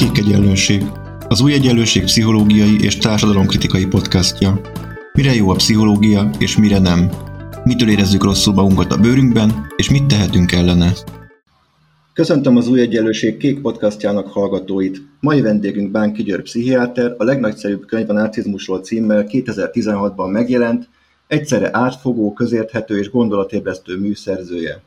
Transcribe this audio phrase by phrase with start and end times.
[0.00, 0.82] Kék Egyenlőség,
[1.28, 4.60] az új egyenlőség pszichológiai és társadalomkritikai podcastja.
[5.12, 7.10] Mire jó a pszichológia, és mire nem?
[7.64, 10.92] Mitől érezzük rosszul magunkat a bőrünkben, és mit tehetünk ellene?
[12.12, 15.02] Köszöntöm az Új Egyenlőség Kék podcastjának hallgatóit.
[15.20, 20.88] Mai vendégünk Bánki György pszichiáter, a legnagyszerűbb könyv a narcizmusról címmel 2016-ban megjelent,
[21.26, 24.82] egyszerre átfogó, közérthető és gondolatébresztő műszerzője.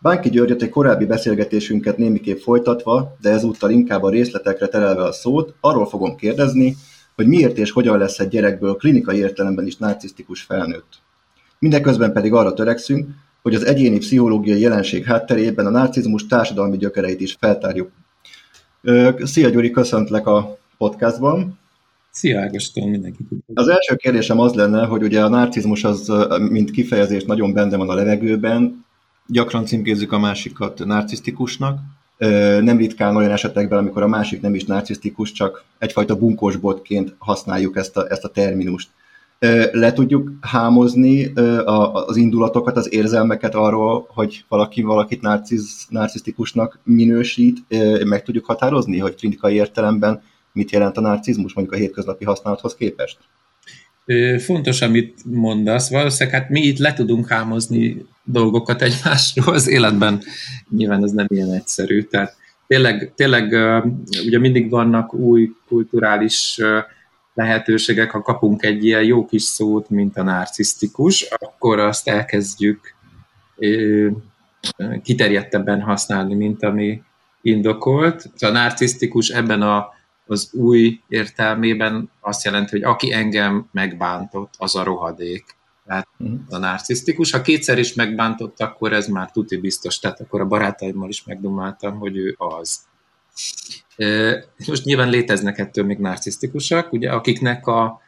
[0.00, 5.54] Bánki Györgyöt egy korábbi beszélgetésünket némiképp folytatva, de ezúttal inkább a részletekre terelve a szót,
[5.60, 6.76] arról fogom kérdezni,
[7.14, 11.02] hogy miért és hogyan lesz egy gyerekből klinikai értelemben is narcisztikus felnőtt.
[11.58, 13.08] Mindeközben pedig arra törekszünk,
[13.42, 17.90] hogy az egyéni pszichológiai jelenség hátterében a narcizmus társadalmi gyökereit is feltárjuk.
[19.18, 21.58] Szia Gyuri, köszöntlek a podcastban.
[22.10, 23.26] Szia Ágoston, mindenkit.
[23.54, 26.12] Az első kérdésem az lenne, hogy ugye a narcizmus az,
[26.50, 28.85] mint kifejezés nagyon benne van a levegőben,
[29.26, 31.78] gyakran címkézzük a másikat narcisztikusnak,
[32.60, 37.96] nem ritkán olyan esetekben, amikor a másik nem is narcisztikus, csak egyfajta bunkósbotként használjuk ezt
[37.96, 38.88] a, ezt a terminust.
[39.72, 41.32] Le tudjuk hámozni
[41.64, 47.64] az indulatokat, az érzelmeket arról, hogy valaki valakit narciz, narcisztikusnak minősít,
[48.04, 53.18] meg tudjuk határozni, hogy klinikai értelemben mit jelent a narcizmus mondjuk a hétköznapi használathoz képest?
[54.38, 55.90] Fontos, amit mondasz.
[55.90, 60.22] Valószínűleg hát mi itt le tudunk hámozni dolgokat egymásról az életben.
[60.70, 62.02] Nyilván ez nem ilyen egyszerű.
[62.02, 63.44] Tehát tényleg, tényleg
[64.26, 66.60] ugye mindig vannak új kulturális
[67.34, 72.94] lehetőségek, ha kapunk egy ilyen jó kis szót, mint a narcisztikus, akkor azt elkezdjük
[75.02, 77.02] kiterjedtebben használni, mint ami
[77.42, 78.30] indokolt.
[78.40, 79.94] A narcisztikus ebben a
[80.26, 85.44] az új értelmében azt jelenti, hogy aki engem megbántott, az a rohadék.
[85.86, 86.38] Tehát uh-huh.
[86.48, 87.30] a narcisztikus.
[87.30, 89.98] Ha kétszer is megbántott, akkor ez már tuti biztos.
[89.98, 92.78] Tehát akkor a barátaimmal is megdumáltam, hogy ő az.
[94.66, 98.04] Most nyilván léteznek ettől még narcisztikusak, ugye, akiknek a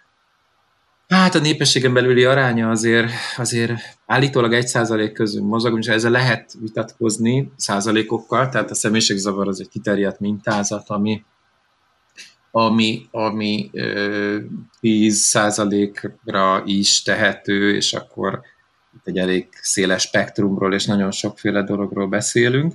[1.08, 3.72] Hát a népességen belüli aránya azért, azért
[4.06, 9.68] állítólag egy százalék közül mozog, és ezzel lehet vitatkozni százalékokkal, tehát a személyiségzavar az egy
[9.68, 11.24] kiterjedt mintázat, ami,
[12.50, 13.70] ami, ami
[14.82, 18.40] 10%-ra is tehető, és akkor
[18.94, 22.74] itt egy elég széles spektrumról és nagyon sokféle dologról beszélünk.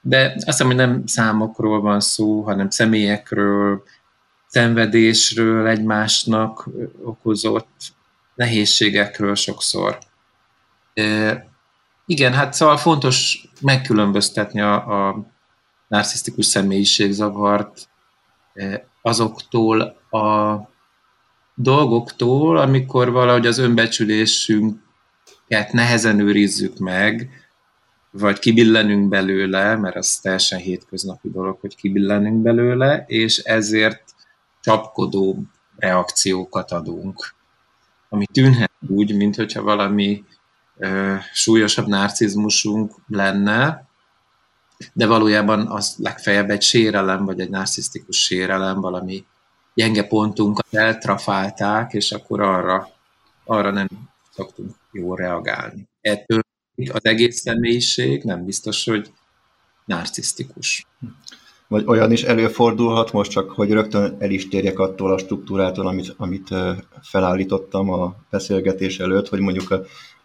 [0.00, 3.82] De azt hiszem, hogy nem számokról van szó, hanem személyekről,
[4.46, 6.68] szenvedésről, egymásnak
[7.04, 7.92] okozott
[8.34, 9.98] nehézségekről sokszor.
[10.94, 11.46] E,
[12.06, 15.26] igen, hát szóval fontos megkülönböztetni a, a
[15.88, 17.88] narcisztikus személyiségzavart
[19.02, 19.80] azoktól
[20.10, 20.56] a
[21.54, 27.30] dolgoktól, amikor valahogy az önbecsülésünket nehezen őrizzük meg,
[28.10, 34.02] vagy kibillenünk belőle, mert az teljesen hétköznapi dolog, hogy kibillenünk belőle, és ezért
[34.60, 35.42] csapkodó
[35.76, 37.34] reakciókat adunk,
[38.08, 40.24] ami tűnhet úgy, mint hogyha valami
[40.76, 43.86] ö, súlyosabb narcizmusunk lenne,
[44.92, 49.24] de valójában az legfeljebb egy sérelem, vagy egy narcisztikus sérelem, valami
[49.74, 52.88] gyenge pontunkat eltrafálták, és akkor arra,
[53.44, 53.88] arra nem
[54.30, 55.88] szoktunk jól reagálni.
[56.00, 56.40] Ettől
[56.92, 59.12] az egész személyiség nem biztos, hogy
[59.84, 60.86] narcisztikus.
[61.68, 66.14] Vagy olyan is előfordulhat, most csak, hogy rögtön el is térjek attól a struktúrától, amit,
[66.16, 66.48] amit
[67.02, 69.82] felállítottam a beszélgetés előtt, hogy mondjuk a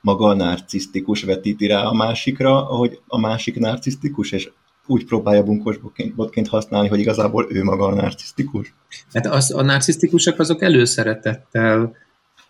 [0.07, 4.49] maga a narcisztikus vetíti rá a másikra, hogy a másik narcisztikus, és
[4.85, 8.73] úgy próbálja bunkosbotként használni, hogy igazából ő maga a narcisztikus?
[9.13, 11.95] Hát az, a narcisztikusok azok előszeretettel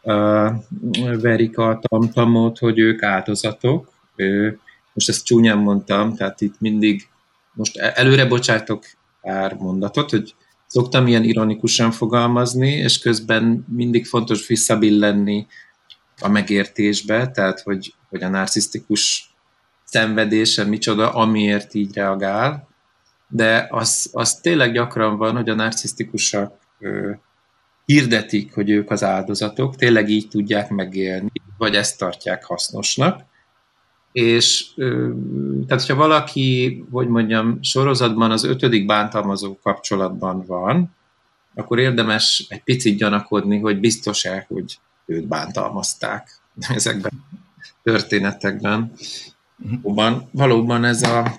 [0.01, 0.51] uh,
[1.21, 3.91] verik a tamtamot, hogy ők áldozatok.
[4.15, 4.59] Ő,
[4.93, 7.07] most ezt csúnyán mondtam, tehát itt mindig,
[7.53, 8.83] most e-, előre bocsátok
[9.21, 10.35] pár mondatot, hogy
[10.67, 15.47] szoktam ilyen ironikusan fogalmazni, és közben mindig fontos visszabillenni
[16.21, 19.33] a megértésbe, tehát hogy, hogy a narcisztikus
[19.83, 22.67] szenvedése micsoda, amiért így reagál,
[23.27, 27.11] de az, az tényleg gyakran van, hogy a narcisztikusak ö,
[27.85, 33.21] hirdetik, hogy ők az áldozatok, tényleg így tudják megélni, vagy ezt tartják hasznosnak,
[34.11, 35.11] és ö,
[35.67, 40.95] tehát, hogyha valaki, hogy mondjam, sorozatban az ötödik bántalmazó kapcsolatban van,
[41.55, 46.41] akkor érdemes egy picit gyanakodni, hogy biztos-e, hogy őt bántalmazták
[46.75, 47.11] ezekben
[47.57, 48.91] a történetekben.
[49.81, 51.35] Valóban, valóban ez a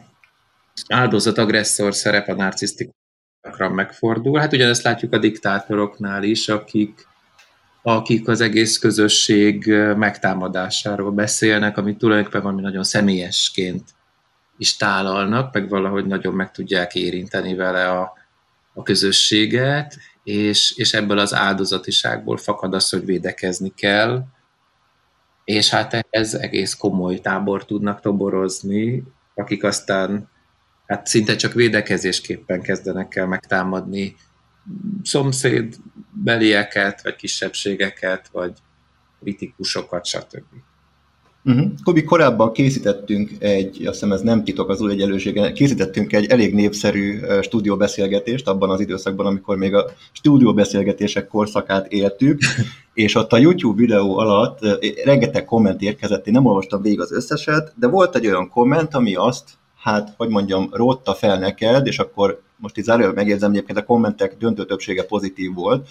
[0.89, 4.39] áldozat-agresszor szerep a narcisztikusokra megfordul.
[4.39, 7.07] Hát ugyanezt látjuk a diktátoroknál is, akik,
[7.83, 9.67] akik az egész közösség
[9.97, 13.97] megtámadásáról beszélnek, amit tulajdonképpen valami nagyon személyesként
[14.59, 18.13] is tálalnak, meg valahogy nagyon meg tudják érinteni vele a,
[18.75, 24.25] a közösséget, és, és ebből az áldozatiságból fakad az, hogy védekezni kell,
[25.45, 29.03] és hát ez egész komoly tábor tudnak toborozni,
[29.35, 30.29] akik aztán
[30.87, 34.17] hát szinte csak védekezésképpen kezdenek el megtámadni
[35.03, 35.77] szomszéd
[36.13, 38.59] belieket, vagy kisebbségeket, vagy
[39.21, 40.45] kritikusokat, stb.
[41.45, 41.71] Uh-huh.
[41.85, 46.55] Kobi, korábban készítettünk egy, azt hiszem ez nem titok az új egyenlőségen, készítettünk egy elég
[46.55, 52.41] népszerű stúdióbeszélgetést abban az időszakban, amikor még a stúdióbeszélgetések korszakát éltük,
[52.95, 54.59] és ott a YouTube videó alatt
[55.05, 59.15] rengeteg komment érkezett, én nem olvastam végig az összeset, de volt egy olyan komment, ami
[59.15, 63.85] azt, hát, hogy mondjam, rótta fel neked, és akkor most itt zárójelben megjegyzem, egyébként a
[63.85, 65.89] kommentek döntő többsége pozitív volt,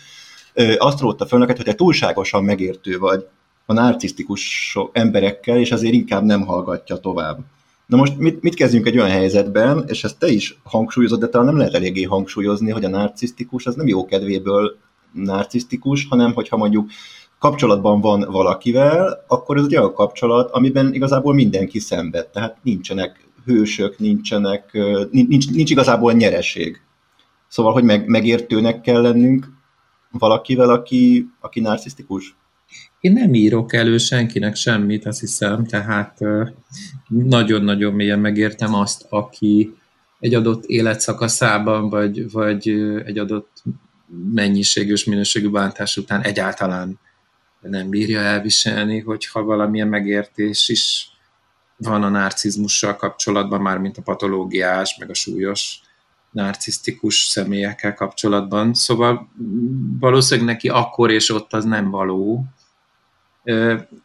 [0.78, 3.26] azt rótta fel neked, hogy te túlságosan megértő vagy
[3.69, 7.40] a narcisztikus emberekkel, és azért inkább nem hallgatja tovább.
[7.86, 11.48] Na most mit, mit kezdjünk egy olyan helyzetben, és ezt te is hangsúlyozod, de talán
[11.48, 14.78] nem lehet eléggé hangsúlyozni, hogy a narcisztikus az nem jó kedvéből
[15.12, 16.90] narcisztikus, hanem hogyha mondjuk
[17.40, 22.28] kapcsolatban van valakivel, akkor ez egy olyan kapcsolat, amiben igazából mindenki szenved.
[22.28, 24.78] Tehát nincsenek hősök, nincsenek,
[25.12, 26.81] nincs, nincs igazából nyereség.
[27.48, 29.48] Szóval, hogy meg, megértőnek kell lennünk
[30.12, 32.36] valakivel, aki, aki narcisztikus?
[33.00, 36.20] Én nem írok elő senkinek semmit, azt hiszem, tehát
[37.08, 39.76] nagyon-nagyon mélyen megértem azt, aki
[40.20, 42.70] egy adott életszakaszában, vagy, vagy
[43.06, 43.64] egy adott
[44.34, 47.00] mennyiségű és minőségű bántás után egyáltalán
[47.62, 51.12] nem bírja elviselni, hogyha valamilyen megértés is
[51.78, 55.80] van a narcizmussal kapcsolatban, már mint a patológiás, meg a súlyos
[56.32, 58.74] narcisztikus személyekkel kapcsolatban.
[58.74, 59.30] Szóval
[60.00, 62.46] valószínűleg neki akkor és ott az nem való,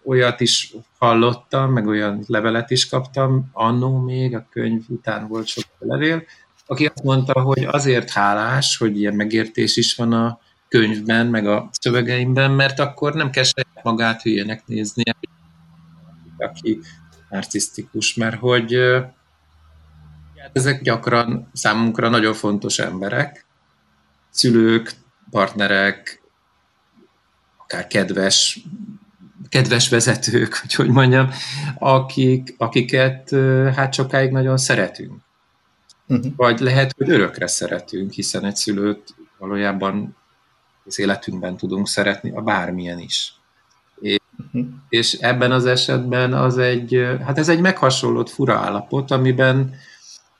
[0.05, 5.65] Olyat is hallottam, meg olyan levelet is kaptam, annó még, a könyv után volt sok
[5.79, 6.23] levél,
[6.67, 11.69] aki azt mondta, hogy azért hálás, hogy ilyen megértés is van a könyvben, meg a
[11.73, 15.03] szövegeimben, mert akkor nem kell saját magát hülyének nézni,
[16.39, 16.81] aki
[17.31, 18.79] narcisztikus, mert hogy
[20.53, 23.47] ezek gyakran számunkra nagyon fontos emberek,
[24.31, 24.93] szülők,
[25.31, 26.23] partnerek,
[27.57, 28.61] akár kedves
[29.53, 31.31] kedves vezetők, hogy hogy mondjam,
[31.79, 33.31] akik, akiket
[33.75, 35.13] hát sokáig nagyon szeretünk.
[36.09, 36.33] Uh-huh.
[36.37, 40.17] Vagy lehet, hogy örökre szeretünk, hiszen egy szülőt valójában
[40.85, 43.35] az életünkben tudunk szeretni, a bármilyen is.
[44.01, 44.71] És, uh-huh.
[44.89, 49.75] és ebben az esetben az egy, hát ez egy meghasonlott fura állapot, amiben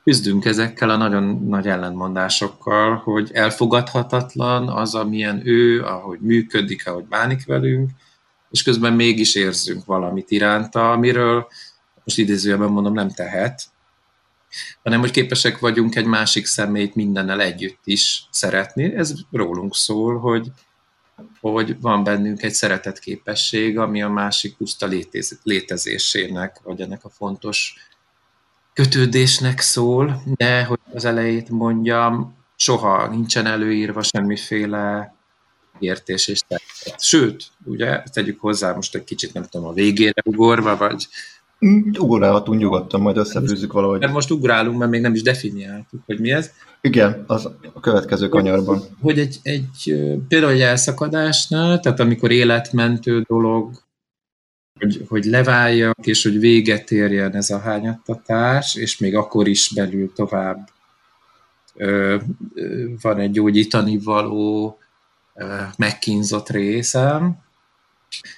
[0.03, 7.45] küzdünk ezekkel a nagyon nagy ellentmondásokkal, hogy elfogadhatatlan az, amilyen ő, ahogy működik, ahogy bánik
[7.45, 7.89] velünk,
[8.53, 11.47] és közben mégis érzünk valamit iránta, amiről
[12.03, 13.63] most idézőjelben mondom, nem tehet,
[14.83, 18.95] hanem hogy képesek vagyunk egy másik személyt mindennel együtt is szeretni.
[18.95, 20.51] Ez rólunk szól, hogy,
[21.39, 27.09] hogy van bennünk egy szeretet képesség, ami a másik puszta létez, létezésének, vagy ennek a
[27.09, 27.75] fontos
[28.73, 35.12] kötődésnek szól, de hogy az elejét mondjam, soha nincsen előírva semmiféle
[35.83, 37.03] értés és szeretet.
[37.03, 41.07] Sőt, ugye, tegyük hozzá most egy kicsit, nem tudom, a végére ugorva, vagy...
[41.99, 43.99] Ugorálhatunk nyugodtan, majd összefűzzük valahogy.
[43.99, 46.51] Mert most ugrálunk, mert még nem is definiáltuk, hogy mi ez.
[46.81, 48.77] Igen, az a következő kanyarban.
[48.77, 49.95] Hogy, hogy egy, egy,
[50.27, 53.71] például egy elszakadásnál, tehát amikor életmentő dolog,
[54.79, 60.11] hogy, hogy leváljak, és hogy véget érjen ez a hányattatás, és még akkor is belül
[60.13, 60.69] tovább
[61.75, 62.17] ö,
[62.53, 64.77] ö, van egy gyógyítani való,
[65.77, 67.37] megkínzott részem.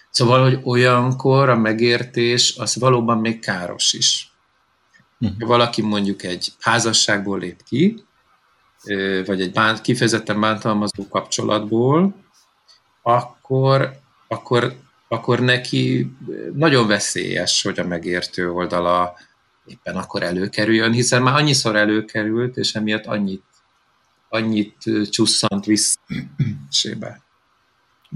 [0.09, 4.31] Szóval, hogy olyankor a megértés az valóban még káros is.
[5.19, 5.47] Uh-huh.
[5.47, 8.03] Valaki mondjuk egy házasságból lép ki,
[9.25, 12.15] vagy egy bánt, kifejezetten bántalmazó kapcsolatból,
[13.01, 13.91] akkor,
[14.27, 14.75] akkor,
[15.07, 16.11] akkor neki
[16.53, 19.15] nagyon veszélyes, hogy a megértő oldala
[19.65, 23.43] éppen akkor előkerüljön, hiszen már annyiszor előkerült, és emiatt annyit
[24.35, 25.99] annyit csusszant vissza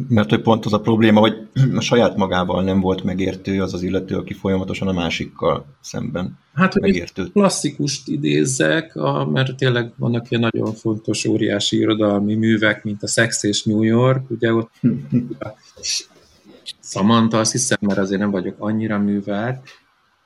[0.08, 3.82] Mert hogy pont az a probléma, hogy a saját magával nem volt megértő az az
[3.82, 7.26] illető, aki folyamatosan a másikkal szemben hát, hogy megértő.
[7.26, 13.44] klasszikust idézzek, a, mert tényleg vannak ilyen nagyon fontos, óriási irodalmi művek, mint a Sex
[13.44, 14.72] és New York, ugye ott
[16.82, 19.60] Samantha, azt hiszem, mert azért nem vagyok annyira művelt,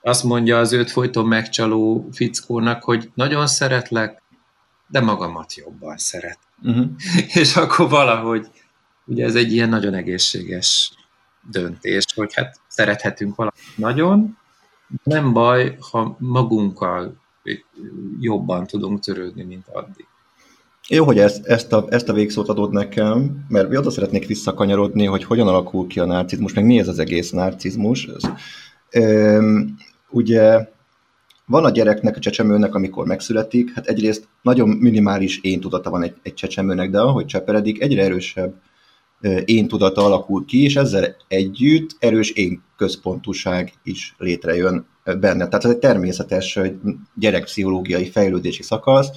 [0.05, 4.22] azt mondja az őt folyton megcsaló fickónak, hogy nagyon szeretlek,
[4.93, 6.39] de magamat jobban szeret.
[6.63, 6.85] Uh-huh.
[7.41, 8.47] És akkor valahogy,
[9.05, 10.91] ugye ez egy ilyen nagyon egészséges
[11.51, 14.38] döntés, hogy hát szerethetünk valamit nagyon,
[15.03, 17.21] nem baj, ha magunkkal
[18.19, 20.05] jobban tudunk törődni, mint addig.
[20.88, 25.23] Jó, hogy ezt, ezt, a, ezt a végszót adod nekem, mert oda szeretnék visszakanyarodni, hogy
[25.23, 28.07] hogyan alakul ki a narcizmus, meg mi ez az egész narcizmus.
[28.95, 29.75] Üm,
[30.09, 30.72] ugye
[31.45, 36.13] van a gyereknek, a csecsemőnek, amikor megszületik, hát egyrészt nagyon minimális én tudata van egy,
[36.21, 38.53] egy csecsemőnek, de ahogy cseperedik, egyre erősebb
[39.45, 45.47] én tudata alakul ki, és ezzel együtt erős én központúság is létrejön benne.
[45.47, 46.59] Tehát ez egy természetes
[47.15, 49.09] gyerekpszichológiai fejlődési szakasz,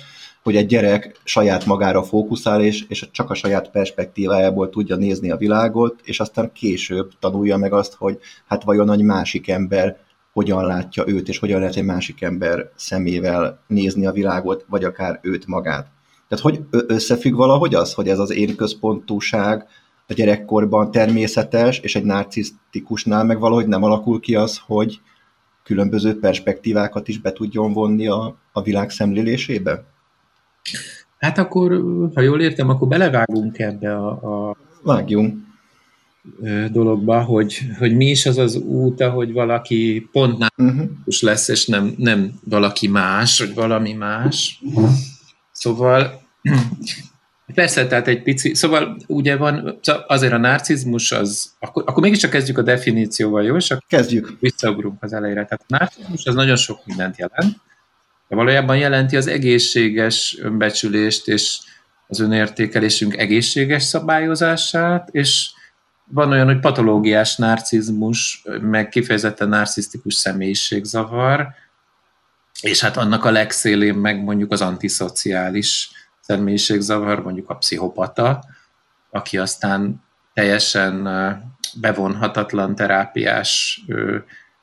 [0.42, 5.36] hogy egy gyerek saját magára fókuszál, és, és csak a saját perspektívájából tudja nézni a
[5.36, 10.05] világot, és aztán később tanulja meg azt, hogy hát vajon egy másik ember
[10.36, 15.18] hogyan látja őt, és hogyan lehet egy másik ember szemével nézni a világot, vagy akár
[15.22, 15.86] őt magát.
[16.28, 19.66] Tehát hogy összefügg valahogy az, hogy ez az én központúság
[20.08, 25.00] a gyerekkorban természetes, és egy narcisztikusnál meg valahogy nem alakul ki az, hogy
[25.62, 29.84] különböző perspektívákat is be tudjon vonni a, a világ szemlélésébe?
[31.18, 31.82] Hát akkor,
[32.14, 34.08] ha jól értem, akkor belevágunk ebbe a,
[34.48, 35.45] a Vágjunk.
[36.70, 40.88] Dologba, hogy, hogy mi is az az út, ahogy valaki pont uh-huh.
[41.20, 44.62] lesz, és nem, nem valaki más, vagy valami más.
[45.52, 46.22] Szóval
[47.54, 52.30] Persze, tehát egy pici, szóval ugye van, szóval azért a narcizmus az, akkor, akkor mégiscsak
[52.30, 53.56] kezdjük a definícióval, jó?
[53.56, 54.36] És akkor kezdjük.
[54.40, 55.44] Visszaugrunk az elejére.
[55.44, 57.56] Tehát a narcizmus az nagyon sok mindent jelent,
[58.28, 61.58] de valójában jelenti az egészséges önbecsülést és
[62.06, 65.50] az önértékelésünk egészséges szabályozását, és
[66.08, 71.48] van olyan, hogy patológiás narcizmus, meg kifejezetten narcisztikus személyiségzavar,
[72.60, 78.44] és hát annak a legszélén meg mondjuk az antiszociális személyiségzavar, mondjuk a pszichopata,
[79.10, 80.02] aki aztán
[80.34, 81.08] teljesen
[81.80, 83.84] bevonhatatlan terápiás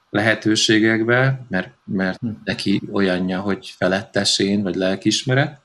[0.09, 2.27] lehetőségekbe, mert, mert hm.
[2.43, 5.59] neki olyanja, hogy felettesén, vagy lelkismeret.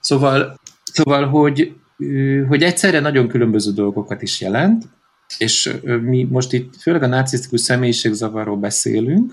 [0.00, 0.60] Szóval,
[0.92, 1.76] szóval hogy,
[2.48, 4.84] hogy egyszerre nagyon különböző dolgokat is jelent,
[5.38, 9.32] és mi most itt főleg a narcisztikus személyiségzavarról beszélünk,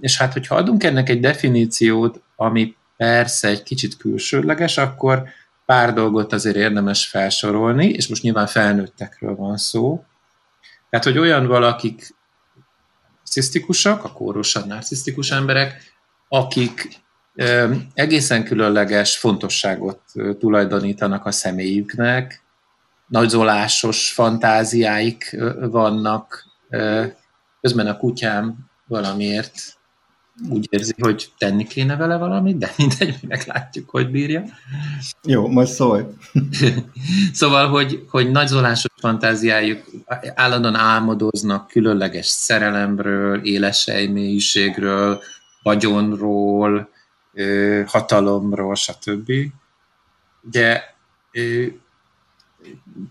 [0.00, 5.24] és hát, hogyha adunk ennek egy definíciót, ami persze egy kicsit külsőleges, akkor
[5.66, 10.04] pár dolgot azért érdemes felsorolni, és most nyilván felnőttekről van szó.
[10.90, 12.14] Tehát, hogy olyan valakik
[13.18, 15.94] narcisztikusak, a kórosan narcisztikus emberek,
[16.28, 16.88] akik
[17.94, 20.00] egészen különleges fontosságot
[20.38, 22.41] tulajdonítanak a személyüknek,
[23.12, 26.44] nagyzolásos fantáziáik vannak,
[27.60, 29.80] közben a kutyám valamiért
[30.48, 34.42] úgy érzi, hogy tenni kéne vele valamit, de mindegy, meglátjuk, hogy bírja.
[35.22, 36.02] Jó, majd szólj.
[37.32, 39.84] szóval, hogy, hogy nagyzolásos fantáziájuk,
[40.34, 45.22] állandóan álmodoznak különleges szerelemről, élesejmélységről,
[45.62, 46.88] vagyonról,
[47.86, 49.32] hatalomról, stb.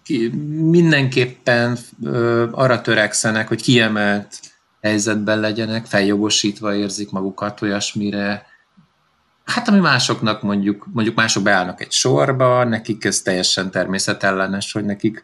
[0.10, 0.30] Ugye
[0.70, 1.78] mindenképpen
[2.52, 4.40] arra törekszenek, hogy kiemelt
[4.82, 8.46] helyzetben legyenek, feljogosítva érzik magukat olyasmire,
[9.44, 15.24] hát ami másoknak mondjuk, mondjuk mások beállnak egy sorba, nekik ez teljesen természetellenes, hogy nekik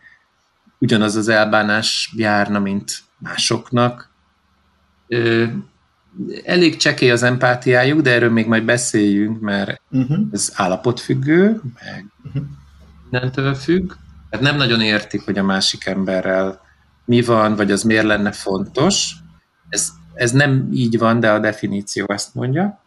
[0.79, 4.11] ugyanaz az elbánás járna, mint másoknak.
[6.43, 10.17] Elég csekély az empátiájuk, de erről még majd beszéljünk, mert uh-huh.
[10.31, 12.43] ez állapotfüggő, meg uh-huh.
[13.09, 13.91] mindentől függ.
[14.29, 16.61] Tehát nem nagyon értik, hogy a másik emberrel
[17.05, 19.15] mi van, vagy az miért lenne fontos,
[19.69, 22.81] ez, ez nem így van, de a definíció ezt mondja.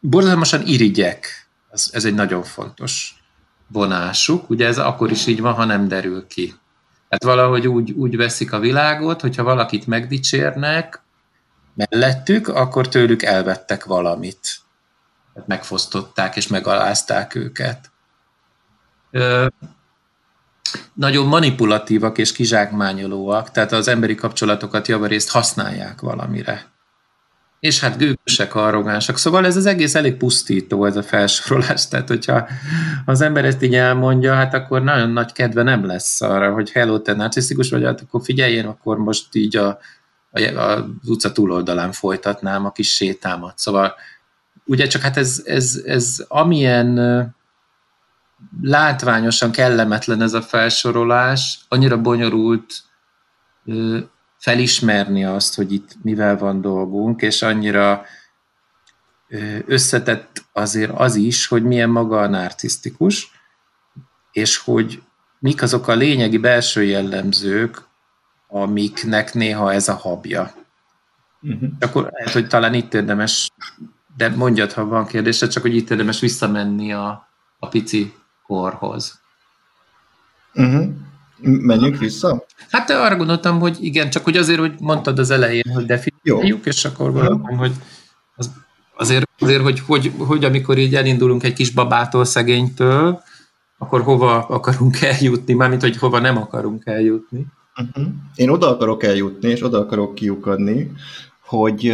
[0.00, 3.14] Borzalmasan irigyek, ez, ez egy nagyon fontos
[3.66, 4.50] vonásuk.
[4.50, 6.54] Ugye ez akkor is így van, ha nem derül ki.
[7.08, 11.02] Tehát valahogy úgy, úgy veszik a világot, hogyha valakit megdicsérnek
[11.74, 14.60] mellettük, akkor tőlük elvettek valamit.
[15.32, 17.89] Tehát megfosztották és megalázták őket
[20.92, 26.68] nagyon manipulatívak és kizsákmányolóak, tehát az emberi kapcsolatokat javarészt használják valamire.
[27.60, 29.18] És hát gőgösek, arrogánsak.
[29.18, 31.88] Szóval ez az egész elég pusztító, ez a felsorolás.
[31.88, 32.48] Tehát, hogyha
[33.04, 36.98] az ember ezt így elmondja, hát akkor nagyon nagy kedve nem lesz arra, hogy hello,
[36.98, 39.78] te narcisztikus vagy, hát akkor figyeljen, akkor most így a,
[40.30, 43.58] a, a utca túloldalán folytatnám a kis sétámat.
[43.58, 43.94] Szóval
[44.64, 46.98] ugye csak hát ez, ez, ez amilyen
[48.62, 52.82] látványosan kellemetlen ez a felsorolás, annyira bonyolult
[54.36, 58.04] felismerni azt, hogy itt mivel van dolgunk, és annyira
[59.66, 63.30] összetett azért az is, hogy milyen maga a narcisztikus,
[64.32, 65.02] és hogy
[65.38, 67.82] mik azok a lényegi belső jellemzők,
[68.48, 70.54] amiknek néha ez a habja.
[71.42, 71.68] Uh-huh.
[71.80, 73.50] Akkor lehet, hogy talán itt érdemes,
[74.16, 77.28] de mondjad, ha van kérdése, csak hogy itt érdemes visszamenni a,
[77.58, 78.14] a pici
[78.50, 79.20] korhoz.
[80.54, 80.88] Uh-huh.
[81.40, 82.44] Menjünk vissza?
[82.70, 86.84] Hát arra gondoltam, hogy igen, csak hogy azért, hogy mondtad az elején, hogy definiáljuk, és
[86.84, 87.72] akkor gondolom, hogy
[88.36, 88.50] az,
[88.96, 93.22] azért, azért hogy, hogy, hogy amikor így elindulunk egy kis babától, szegénytől,
[93.78, 97.46] akkor hova akarunk eljutni, mármint, hogy hova nem akarunk eljutni.
[97.76, 98.12] Uh-huh.
[98.34, 100.92] Én oda akarok eljutni, és oda akarok kiukadni,
[101.40, 101.92] hogy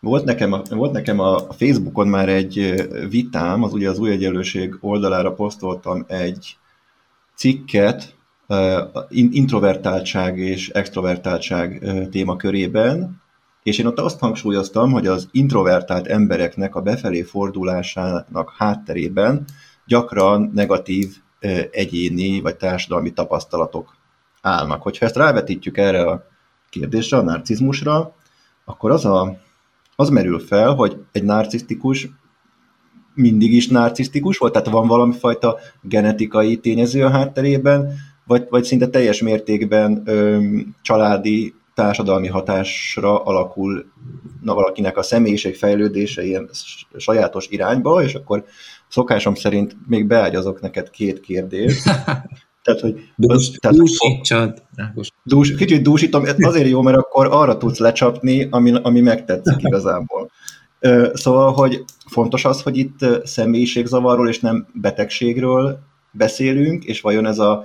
[0.00, 4.76] volt nekem, a, volt nekem a Facebookon már egy vitám, az ugye az új egyenlőség
[4.80, 6.56] oldalára posztoltam egy
[7.34, 8.16] cikket,
[9.10, 13.22] introvertáltság és extrovertáltság témakörében,
[13.62, 19.44] és én ott azt hangsúlyoztam, hogy az introvertált embereknek a befelé fordulásának hátterében
[19.86, 21.16] gyakran negatív
[21.70, 23.96] egyéni vagy társadalmi tapasztalatok
[24.40, 24.82] állnak.
[24.82, 26.24] Hogyha ezt rávetítjük erre a
[26.70, 28.14] kérdésre, a narcizmusra,
[28.64, 29.38] akkor az, a,
[30.00, 32.08] az merül fel, hogy egy narcisztikus
[33.14, 37.92] mindig is narcisztikus volt, tehát van valami fajta genetikai tényező a hátterében,
[38.24, 40.46] vagy, vagy szinte teljes mértékben ö,
[40.82, 43.92] családi, társadalmi hatásra alakul
[44.42, 46.50] na, valakinek a személyiség fejlődése ilyen
[46.96, 48.44] sajátos irányba, és akkor
[48.88, 51.90] szokásom szerint még beágyazok neked két kérdést.
[52.68, 53.10] Tehát, hogy...
[53.16, 54.62] Dús, tehát, dúsítsad.
[55.22, 60.30] Dús, kicsit dúsítom, azért jó, mert akkor arra tudsz lecsapni, ami, ami megtetszik igazából.
[61.12, 65.78] Szóval, hogy fontos az, hogy itt személyiségzavarról és nem betegségről
[66.12, 67.64] beszélünk, és vajon ez a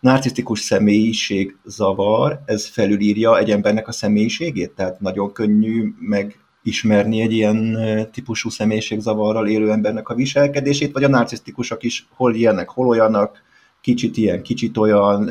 [0.00, 4.70] narcisztikus személyiségzavar, ez felülírja egy embernek a személyiségét?
[4.70, 7.78] Tehát nagyon könnyű megismerni egy ilyen
[8.12, 13.42] típusú személyiségzavarral élő embernek a viselkedését, vagy a narcisztikusok is hol ilyenek, hol olyanak,
[13.84, 15.28] kicsit ilyen, kicsit olyan,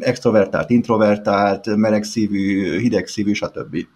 [0.00, 3.86] extrovertált, introvertált, melegszívű, hidegszívű, stb.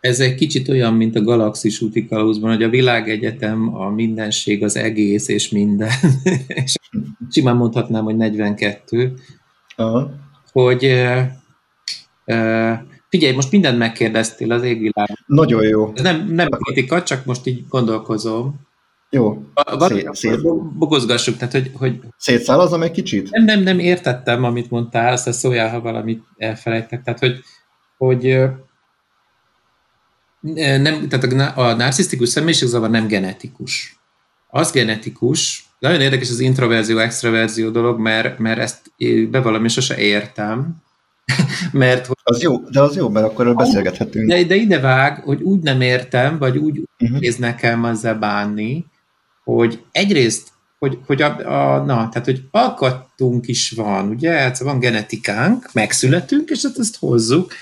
[0.00, 4.76] Ez egy kicsit olyan, mint a galaxis úti kalauzban, hogy a világegyetem, a mindenség, az
[4.76, 5.90] egész és minden.
[6.64, 6.74] és
[7.30, 9.14] simán mondhatnám, hogy 42.
[9.76, 10.10] Aha.
[10.52, 11.22] Hogy uh,
[12.26, 15.08] uh, figyelj, most mindent megkérdeztél az égvilág.
[15.26, 15.92] Nagyon jó.
[15.94, 18.67] Ez nem, nem kritika, csak most így gondolkozom.
[19.10, 19.44] Jó,
[19.78, 20.42] szét, szét.
[20.78, 21.70] Bogozgassuk, tehát hogy...
[21.74, 23.30] hogy Szétszálazom egy kicsit?
[23.30, 27.02] Nem, nem, nem értettem, amit mondtál, azt szóljál, ha valamit elfelejtek.
[27.02, 27.40] Tehát, hogy,
[27.96, 28.38] hogy
[30.80, 34.00] nem, tehát a, a narcisztikus személyiségzavar nem genetikus.
[34.50, 38.92] Az genetikus, nagyon érdekes az introverzió-extraverzió dolog, mert, mert ezt
[39.30, 40.76] bevallom, és sose értem,
[41.72, 42.06] mert...
[42.06, 44.28] Hogy, az jó, de az jó, mert akkor beszélgethetünk.
[44.28, 47.18] De, de ide vág, hogy úgy nem értem, vagy úgy uh-huh.
[47.18, 48.84] néz nekem ezzel bánni,
[49.54, 54.78] hogy egyrészt, hogy, hogy a, a, na, tehát, hogy alkattunk is van, ugye, hát van
[54.78, 57.52] genetikánk, megszületünk, és hát ezt hozzuk,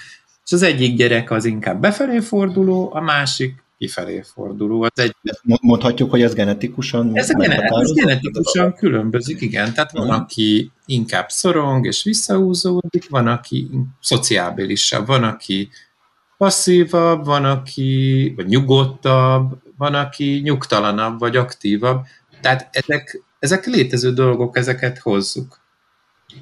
[0.45, 4.83] és az egyik gyerek az inkább befelé forduló, a másik kifelé forduló.
[4.83, 5.15] Az egy...
[5.61, 9.73] Mondhatjuk, hogy ez genetikusan Ez, genet, ez genetikusan különbözik, igen.
[9.75, 13.71] Tehát van, aki inkább szorong és visszahúzódik, van, aki
[14.01, 15.69] szociábilisabb, van, aki
[16.39, 22.05] passzívabb, van, aki vagy nyugodtabb, van, aki nyugtalanabb vagy aktívabb.
[22.41, 25.61] Tehát ezek, ezek létező dolgok, ezeket hozzuk.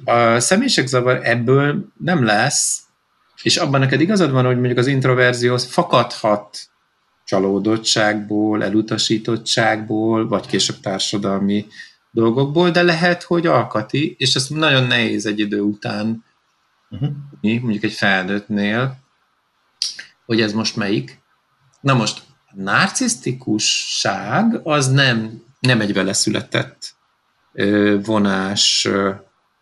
[0.05, 2.79] A személyiségzavar ebből nem lesz,
[3.43, 6.69] és abban neked igazad van, hogy mondjuk az introverzió fakadhat
[7.25, 11.65] csalódottságból, elutasítottságból, vagy később társadalmi
[12.11, 16.23] dolgokból, de lehet, hogy alkati, és ez nagyon nehéz egy idő után,
[16.89, 17.09] uh-huh.
[17.41, 18.97] mondjuk egy felnőttnél,
[20.25, 21.19] hogy ez most melyik.
[21.81, 22.21] Na most,
[22.55, 26.95] narcisztikusság az nem, nem egy vele született
[28.03, 28.87] vonás,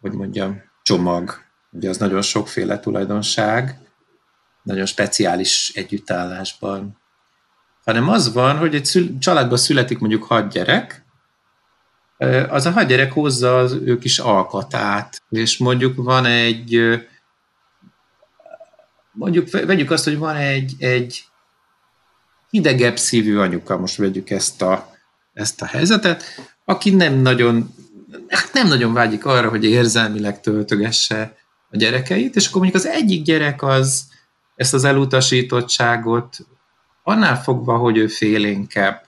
[0.02, 1.42] hogy mondjam, csomag.
[1.72, 3.78] Ugye az nagyon sokféle tulajdonság,
[4.64, 6.98] nagyon speciális együttállásban.
[7.86, 11.02] Hanem az van, hogy egy szül- családban születik mondjuk hat gyerek,
[12.50, 17.00] az a hat gyerek hozza az ő kis alkatát, és mondjuk van egy,
[19.12, 21.26] mondjuk vegyük azt, hogy van egy, egy
[22.54, 24.96] hidegebb szívű anyuka, most vegyük ezt a,
[25.34, 26.24] ezt a helyzetet,
[26.66, 27.74] aki nem nagyon,
[28.28, 31.38] hát nem nagyon vágyik arra, hogy érzelmileg töltögesse
[31.70, 34.04] a gyerekeit, és akkor mondjuk az egyik gyerek az
[34.56, 36.38] ezt az elutasítottságot
[37.04, 39.02] annál fogva, hogy ő félénkebb,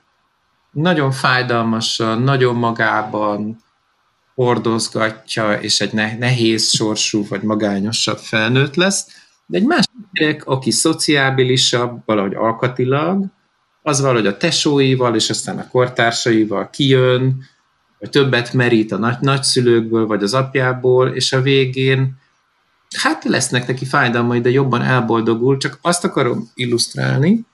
[0.72, 3.64] nagyon fájdalmasan, nagyon magában
[4.36, 9.08] hordozgatja, és egy nehéz sorsú vagy magányosabb felnőtt lesz,
[9.46, 13.26] de egy másik gyerek, aki szociábilisabb, valahogy alkatilag,
[13.82, 17.46] az valahogy a tesóival, és aztán a kortársaival kijön,
[18.00, 22.18] vagy többet merít a nagy nagyszülőkből, vagy az apjából, és a végén
[22.98, 27.46] hát lesznek neki fájdalmai, de jobban elboldogul, csak azt akarom illusztrálni,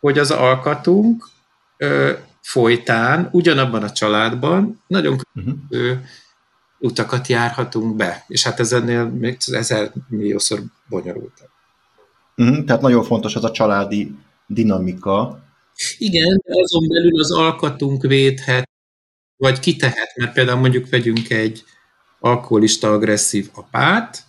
[0.00, 1.28] hogy az alkatunk
[1.76, 5.98] ö, folytán, ugyanabban a családban nagyon uh-huh.
[6.78, 11.48] Utakat járhatunk be, és hát ez ennél még ezer milliószor bonyolultabb.
[12.36, 12.64] Uh-huh.
[12.64, 14.14] Tehát nagyon fontos az a családi
[14.46, 15.42] dinamika.
[15.98, 18.68] Igen, azon belül az alkatunk védhet,
[19.36, 21.64] vagy kitehet, mert például mondjuk vegyünk egy
[22.20, 24.24] alkoholista agresszív apát,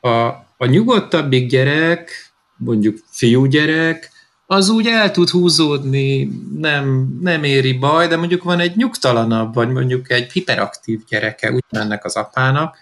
[0.00, 2.10] a, a nyugodtabbik gyerek,
[2.56, 4.10] mondjuk fiúgyerek,
[4.50, 9.68] az úgy el tud húzódni, nem, nem éri baj, de mondjuk van egy nyugtalanabb, vagy
[9.68, 12.76] mondjuk egy hiperaktív gyereke ennek az apának,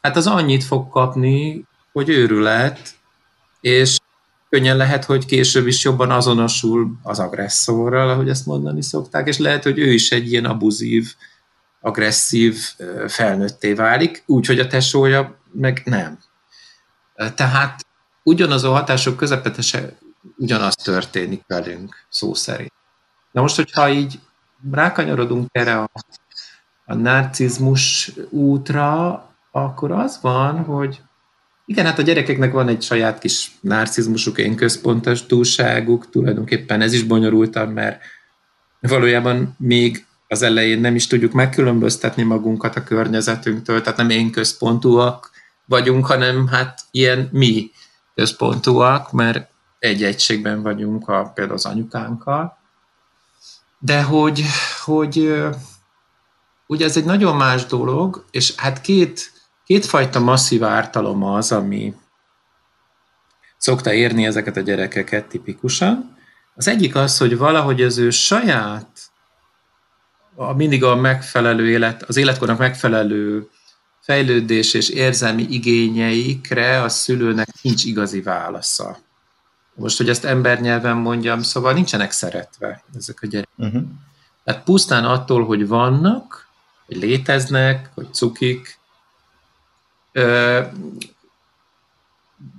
[0.00, 2.94] hát az annyit fog kapni, hogy őrület,
[3.60, 3.98] és
[4.48, 9.62] könnyen lehet, hogy később is jobban azonosul az agresszorral, ahogy ezt mondani szokták, és lehet,
[9.62, 11.14] hogy ő is egy ilyen abuzív,
[11.80, 12.58] agresszív
[13.08, 16.18] felnőtté válik, úgyhogy a tesója meg nem.
[17.34, 17.86] Tehát
[18.22, 19.98] ugyanaz a hatások közepetese
[20.36, 22.72] ugyanaz történik velünk, szó szerint.
[23.32, 24.20] Na most, hogyha így
[24.70, 25.90] rákanyarodunk erre a,
[26.84, 29.12] a narcizmus útra,
[29.50, 31.00] akkor az van, hogy
[31.64, 37.02] igen, hát a gyerekeknek van egy saját kis narcizmusuk, én központos túlságuk, tulajdonképpen ez is
[37.02, 38.02] bonyolultabb, mert
[38.80, 45.30] valójában még az elején nem is tudjuk megkülönböztetni magunkat a környezetünktől, tehát nem én központúak
[45.64, 47.70] vagyunk, hanem hát ilyen mi
[48.14, 52.58] központúak, mert egy egységben vagyunk a, például az anyukánkkal,
[53.78, 54.44] de hogy,
[54.84, 55.42] hogy
[56.66, 59.32] ugye ez egy nagyon más dolog, és hát két,
[59.64, 61.94] kétfajta masszív ártalom az, ami
[63.56, 66.16] szokta érni ezeket a gyerekeket tipikusan.
[66.54, 69.10] Az egyik az, hogy valahogy az ő saját,
[70.34, 73.48] a mindig a megfelelő élet, az életkornak megfelelő
[74.00, 78.98] fejlődés és érzelmi igényeikre a szülőnek nincs igazi válasza.
[79.80, 83.52] Most, hogy ezt embernyelven mondjam, szóval nincsenek szeretve ezek a gyerekek.
[83.56, 83.82] Uh-huh.
[84.44, 86.48] Tehát pusztán attól, hogy vannak,
[86.86, 88.78] hogy léteznek, hogy cukik,
[90.12, 90.60] ö,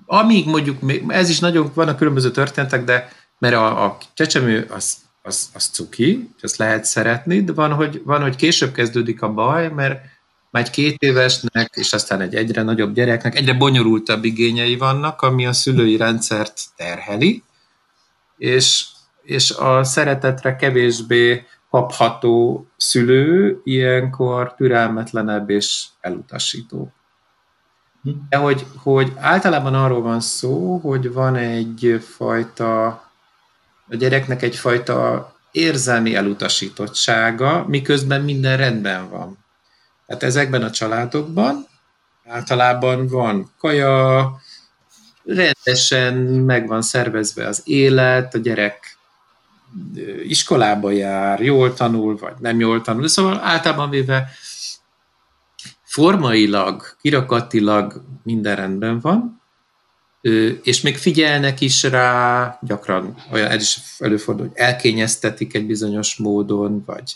[0.06, 5.50] amíg mondjuk, ez is nagyon, vannak különböző történetek, de mert a, a csecsemő az, az,
[5.54, 10.06] az cuki, ezt lehet szeretni, de van hogy, van, hogy később kezdődik a baj, mert
[10.52, 15.46] már egy két évesnek, és aztán egy egyre nagyobb gyereknek egyre bonyolultabb igényei vannak, ami
[15.46, 17.44] a szülői rendszert terheli,
[18.38, 18.86] és,
[19.24, 26.94] és a szeretetre kevésbé kapható szülő ilyenkor türelmetlenebb és elutasító.
[28.30, 32.86] De hogy, hogy általában arról van szó, hogy van egyfajta,
[33.88, 39.38] a gyereknek egyfajta érzelmi elutasítottsága, miközben minden rendben van.
[40.12, 41.68] Hát ezekben a családokban
[42.28, 44.42] általában van kaja,
[45.24, 48.98] rendesen meg van szervezve az élet, a gyerek
[50.24, 53.08] iskolába jár, jól tanul, vagy nem jól tanul.
[53.08, 54.30] Szóval általában véve
[55.84, 59.42] formailag, kirakatilag minden rendben van,
[60.64, 66.84] és még figyelnek is rá, gyakran olyan, ez is előfordul, hogy elkényeztetik egy bizonyos módon,
[66.86, 67.16] vagy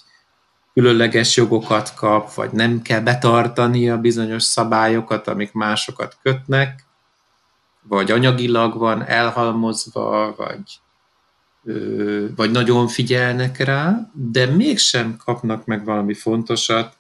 [0.75, 6.85] különleges jogokat kap, vagy nem kell betartani a bizonyos szabályokat, amik másokat kötnek,
[7.81, 10.79] vagy anyagilag van elhalmozva, vagy,
[12.35, 16.97] vagy nagyon figyelnek rá, de mégsem kapnak meg valami fontosat,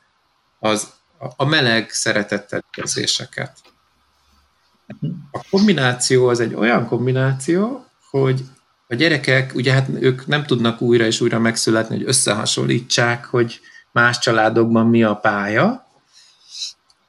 [0.59, 0.93] az
[1.35, 3.57] a meleg szeretettel érzéseket.
[5.31, 8.43] A kombináció az egy olyan kombináció, hogy
[8.87, 13.59] a gyerekek, ugye hát ők nem tudnak újra és újra megszületni, hogy összehasonlítsák, hogy
[13.91, 15.87] más családokban mi a pálya,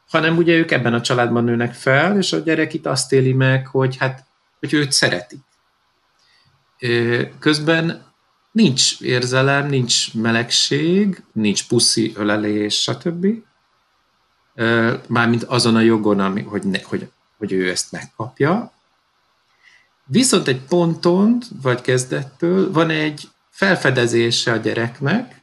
[0.08, 3.66] hanem ugye ők ebben a családban nőnek fel, és a gyerek itt azt éli meg,
[3.66, 4.24] hogy hát,
[4.60, 5.40] hogy őt szeretik.
[7.38, 8.04] Közben
[8.50, 13.26] nincs érzelem, nincs melegség, nincs puszi, ölelés, stb.
[15.08, 18.72] Mármint azon a jogon, ami, hogy, ne, hogy, hogy ő ezt megkapja,
[20.08, 25.42] Viszont egy ponton, vagy kezdettől van egy felfedezése a gyereknek,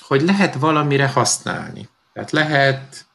[0.00, 1.88] hogy lehet valamire használni.
[2.12, 3.06] Tehát lehet,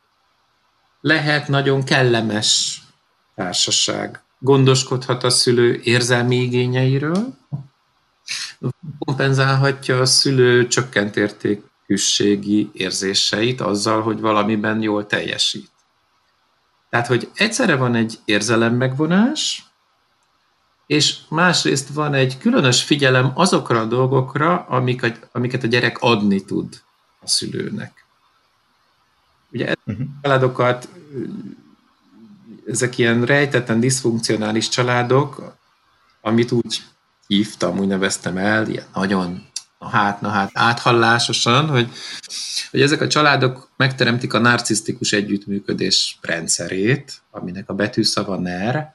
[1.02, 2.82] lehet nagyon kellemes
[3.36, 4.22] társaság.
[4.40, 7.38] Gondoskodhat a szülő érzelmi igényeiről,
[9.00, 15.72] kompenzálhatja a szülő csökkent értékűségi érzéseit azzal, hogy valamiben jól teljesít.
[16.90, 19.73] Tehát, hogy egyszerre van egy érzelem megvonás,
[20.86, 26.82] és másrészt van egy különös figyelem azokra a dolgokra, amiket, amiket a gyerek adni tud
[27.20, 28.06] a szülőnek.
[29.52, 30.06] Ugye uh-huh.
[30.22, 30.90] családokat,
[32.68, 35.56] ezek ilyen rejtetten diszfunkcionális családok,
[36.22, 36.84] amit úgy
[37.28, 39.48] hívtam, úgy neveztem el, ilyen nagyon,
[39.80, 41.92] hát, na hát, áthallásosan, hogy,
[42.72, 48.94] hogy ezek a családok megteremtik a narcisztikus együttműködés rendszerét, aminek a betűszava NER,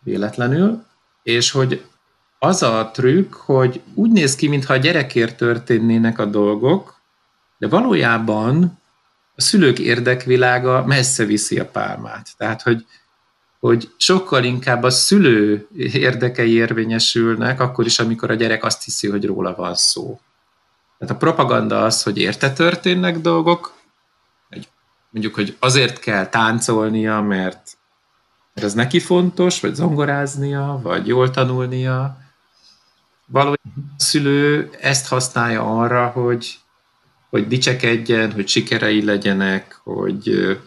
[0.00, 0.84] véletlenül,
[1.26, 1.84] és hogy
[2.38, 7.00] az a trükk, hogy úgy néz ki, mintha a gyerekért történnének a dolgok,
[7.58, 8.80] de valójában
[9.34, 12.28] a szülők érdekvilága messze viszi a pálmát.
[12.36, 12.86] Tehát, hogy,
[13.58, 19.24] hogy sokkal inkább a szülő érdekei érvényesülnek, akkor is, amikor a gyerek azt hiszi, hogy
[19.24, 20.20] róla van szó.
[20.98, 23.74] Tehát a propaganda az, hogy érte történnek dolgok,
[25.10, 27.75] mondjuk, hogy azért kell táncolnia, mert
[28.62, 32.18] ez neki fontos, vagy zongoráznia, vagy jól tanulnia.
[33.26, 36.58] Valójában a szülő ezt használja arra, hogy,
[37.30, 40.58] hogy dicsekedjen, hogy sikerei legyenek, hogy,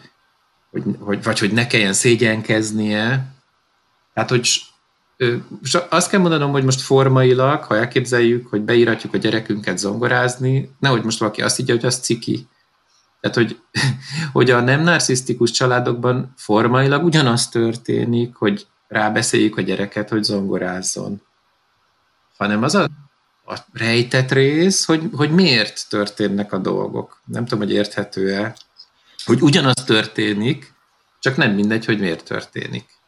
[0.70, 3.34] hogy, hogy, vagy hogy ne kelljen szégyenkeznie.
[4.14, 4.48] Tehát, hogy
[5.88, 11.18] azt kell mondanom, hogy most formailag, ha elképzeljük, hogy beíratjuk a gyerekünket zongorázni, nehogy most
[11.18, 12.46] valaki azt higgye, hogy az ciki.
[13.20, 13.60] Tehát, hogy,
[14.32, 21.22] hogy a nem narcisztikus családokban formailag ugyanaz történik, hogy rábeszéljük a gyereket, hogy zongorázzon.
[22.36, 22.88] Hanem az a,
[23.46, 27.20] a rejtett rész, hogy, hogy miért történnek a dolgok.
[27.24, 28.56] Nem tudom, hogy érthető-e,
[29.24, 30.74] hogy ugyanaz történik,
[31.18, 32.99] csak nem mindegy, hogy miért történik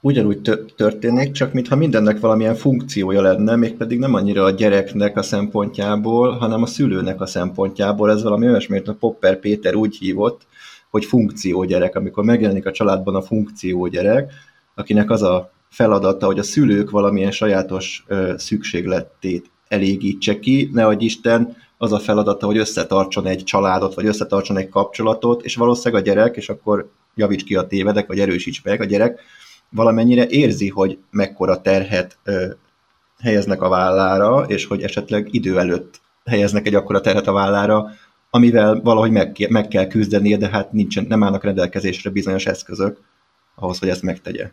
[0.00, 0.40] ugyanúgy
[0.76, 6.62] történik, csak mintha mindennek valamilyen funkciója lenne, mégpedig nem annyira a gyereknek a szempontjából, hanem
[6.62, 8.10] a szülőnek a szempontjából.
[8.10, 10.46] Ez valami olyasmi, a Popper Péter úgy hívott,
[10.90, 14.32] hogy funkciógyerek, amikor megjelenik a családban a funkciógyerek,
[14.74, 21.56] akinek az a feladata, hogy a szülők valamilyen sajátos ö, szükségletét elégítse ki, nehogy Isten
[21.78, 26.36] az a feladata, hogy összetartson egy családot, vagy összetartson egy kapcsolatot, és valószínűleg a gyerek,
[26.36, 29.20] és akkor javíts ki a tévedek, vagy erősíts meg a gyerek,
[29.74, 32.46] valamennyire érzi, hogy mekkora terhet ö,
[33.22, 37.90] helyeznek a vállára, és hogy esetleg idő előtt helyeznek egy akkora terhet a vállára,
[38.30, 43.00] amivel valahogy meg, meg kell küzdenie, de hát nincsen, nem állnak rendelkezésre bizonyos eszközök
[43.54, 44.50] ahhoz, hogy ezt megtegye.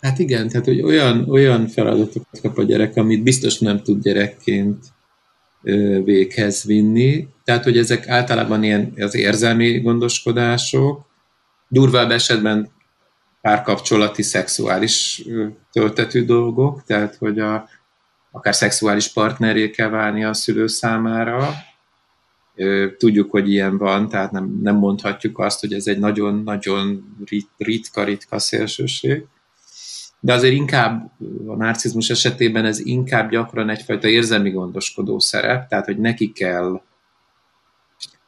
[0.00, 4.84] Hát igen, tehát hogy olyan, olyan feladatokat kap a gyerek, amit biztos nem tud gyerekként
[6.04, 7.28] véghez vinni.
[7.44, 11.06] Tehát, hogy ezek általában ilyen az érzelmi gondoskodások,
[11.68, 12.70] durvább esetben
[13.40, 15.24] párkapcsolati, szexuális
[15.72, 17.68] töltetű dolgok, tehát hogy a,
[18.30, 21.52] akár szexuális partneré kell válni a szülő számára.
[22.98, 27.16] Tudjuk, hogy ilyen van, tehát nem, nem mondhatjuk azt, hogy ez egy nagyon-nagyon
[27.56, 29.24] ritka-ritka szélsőség.
[30.20, 31.12] De azért inkább
[31.46, 36.82] a narcizmus esetében ez inkább gyakran egyfajta érzelmi gondoskodó szerep, tehát hogy neki kell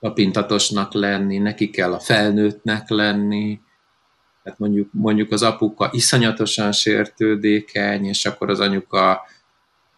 [0.01, 3.61] a pintatosnak lenni, neki kell a felnőttnek lenni,
[4.42, 9.11] tehát mondjuk, mondjuk az apuka iszonyatosan sértődékeny, és akkor az anyuka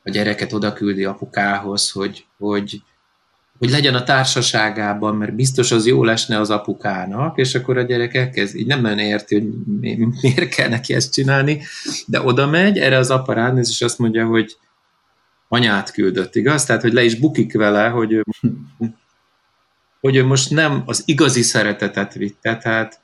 [0.02, 2.83] a gyereket oda küldi apukához, hogy, hogy,
[3.59, 8.14] hogy legyen a társaságában, mert biztos az jó lesne az apukának, és akkor a gyerek
[8.14, 9.48] elkezd, így nem nagyon érti, hogy
[9.80, 11.62] mi, miért kell neki ezt csinálni,
[12.07, 14.57] de oda megy, erre az apa ránéz, és azt mondja, hogy
[15.48, 16.64] anyát küldött, igaz?
[16.64, 18.24] Tehát, hogy le is bukik vele, hogy ő,
[20.00, 23.02] hogy ő most nem az igazi szeretetet vitte, tehát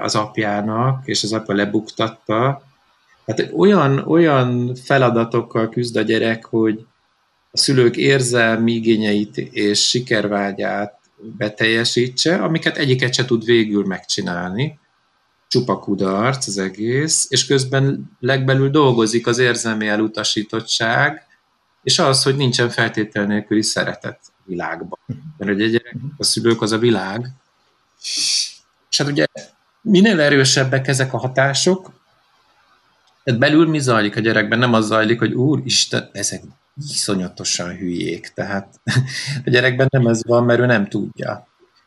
[0.00, 2.62] az apjának, és az apa lebuktatta.
[3.26, 6.86] Hát olyan, olyan feladatokkal küzd a gyerek, hogy
[7.50, 10.98] a szülők érzelmi igényeit és sikervágyát
[11.36, 14.78] beteljesítse, amiket egyiket se tud végül megcsinálni.
[15.48, 21.26] Csupa kudarc az egész, és közben legbelül dolgozik az érzelmi elutasítottság,
[21.82, 24.98] és az, hogy nincsen feltétel nélküli szeretet világban.
[25.36, 27.28] Mert ugye a gyerek, a szülők az a világ,
[28.98, 29.26] és hát ugye
[29.80, 31.90] minél erősebbek ezek a hatások,
[33.24, 34.58] tehát belül mi zajlik a gyerekben?
[34.58, 36.42] Nem az zajlik, hogy úristen, ezek
[36.88, 38.32] iszonyatosan hülyék.
[38.34, 38.80] Tehát
[39.46, 41.46] a gyerekben nem ez van, mert ő nem tudja,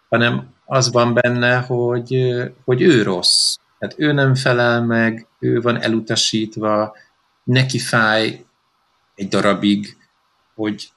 [0.09, 2.33] hanem az van benne, hogy,
[2.65, 3.55] hogy ő rossz.
[3.79, 6.95] Tehát ő nem felel meg, ő van elutasítva,
[7.43, 8.45] neki fáj
[9.15, 9.97] egy darabig,
[10.55, 10.89] hogy,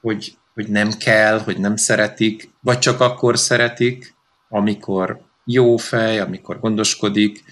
[0.00, 4.14] hogy, hogy nem kell, hogy nem szeretik, vagy csak akkor szeretik,
[4.48, 7.44] amikor jó fej, amikor gondoskodik,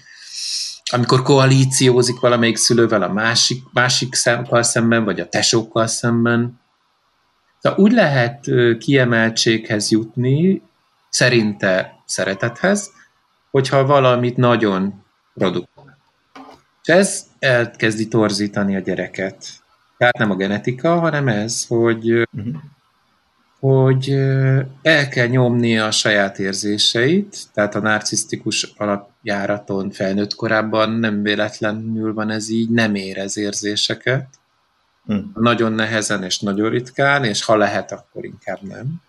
[0.91, 6.59] amikor koalíciózik valamelyik szülővel a másik, másik szemkal szemben, vagy a tesókkal szemben.
[7.61, 8.45] Tehát úgy lehet
[8.79, 10.61] kiemeltséghez jutni,
[11.09, 12.91] szerinte szeretethez,
[13.51, 15.97] hogyha valamit nagyon produkál.
[16.83, 19.45] És ez elkezdi torzítani a gyereket.
[19.97, 22.55] Tehát nem a genetika, hanem ez, hogy uh-huh
[23.61, 24.09] hogy
[24.81, 32.29] el kell nyomnia a saját érzéseit, tehát a narcisztikus alapjáraton felnőtt korában nem véletlenül van
[32.29, 34.27] ez így, nem érez érzéseket,
[35.05, 35.31] Hmm.
[35.35, 39.01] Nagyon nehezen és nagyon ritkán, és ha lehet, akkor inkább nem.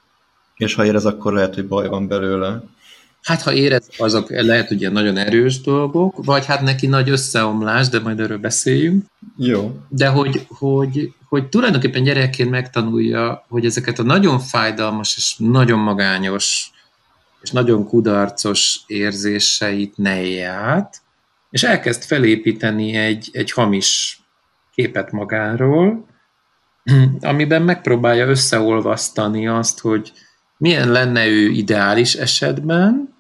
[0.57, 2.63] És ha érez, akkor lehet, hogy baj van belőle.
[3.23, 7.89] Hát ha érez, azok lehet, hogy ilyen nagyon erős dolgok, vagy hát neki nagy összeomlás,
[7.89, 9.05] de majd erről beszéljünk.
[9.37, 9.81] Jó.
[9.89, 16.71] De hogy, hogy, hogy tulajdonképpen gyerekként megtanulja, hogy ezeket a nagyon fájdalmas és nagyon magányos
[17.43, 21.03] és nagyon kudarcos érzéseit ne élje át,
[21.51, 24.21] és elkezd felépíteni egy, egy hamis
[24.75, 26.07] képet magáról,
[27.21, 30.13] amiben megpróbálja összeolvasztani azt, hogy
[30.57, 33.15] milyen lenne ő ideális esetben,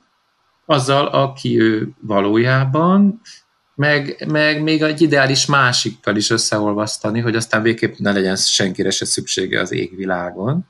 [0.66, 3.20] azzal, aki ő valójában,
[3.82, 9.04] meg, meg még egy ideális másikkal is összeolvasztani, hogy aztán végképp ne legyen senkire se
[9.04, 10.66] szüksége az égvilágon.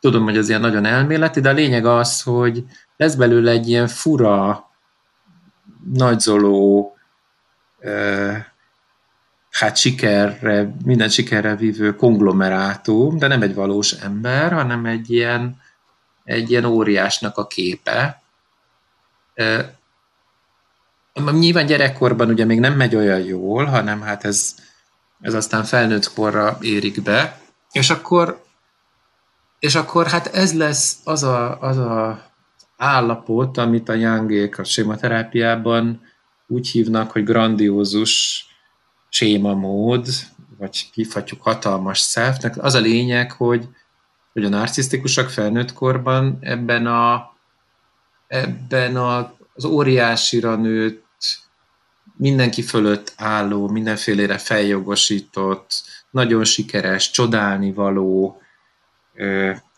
[0.00, 2.64] Tudom, hogy ez ilyen nagyon elméleti, de a lényeg az, hogy
[2.96, 4.70] lesz belőle egy ilyen fura,
[5.92, 6.96] nagyzoló,
[9.50, 15.60] hát sikerre, minden sikerre vívő konglomerátum, de nem egy valós ember, hanem egy ilyen,
[16.24, 18.22] egy ilyen óriásnak a képe.
[21.22, 24.54] Nyilván gyerekkorban ugye még nem megy olyan jól, hanem hát ez,
[25.20, 27.40] ez aztán felnőtt korra érik be,
[27.72, 28.44] és akkor,
[29.58, 32.22] és akkor hát ez lesz az a, az a
[32.76, 36.00] állapot, amit a Youngék a sématerápiában
[36.46, 38.44] úgy hívnak, hogy grandiózus
[39.08, 40.06] sémamód,
[40.58, 42.62] vagy hívhatjuk hatalmas szelfnek.
[42.62, 43.68] Az a lényeg, hogy,
[44.32, 47.32] hogy a narcisztikusak felnőtt korban ebben a
[48.26, 51.03] ebben a, az óriásira nőtt,
[52.16, 58.42] mindenki fölött álló, mindenfélére feljogosított, nagyon sikeres, csodálni való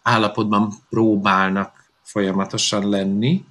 [0.02, 3.44] állapotban próbálnak folyamatosan lenni,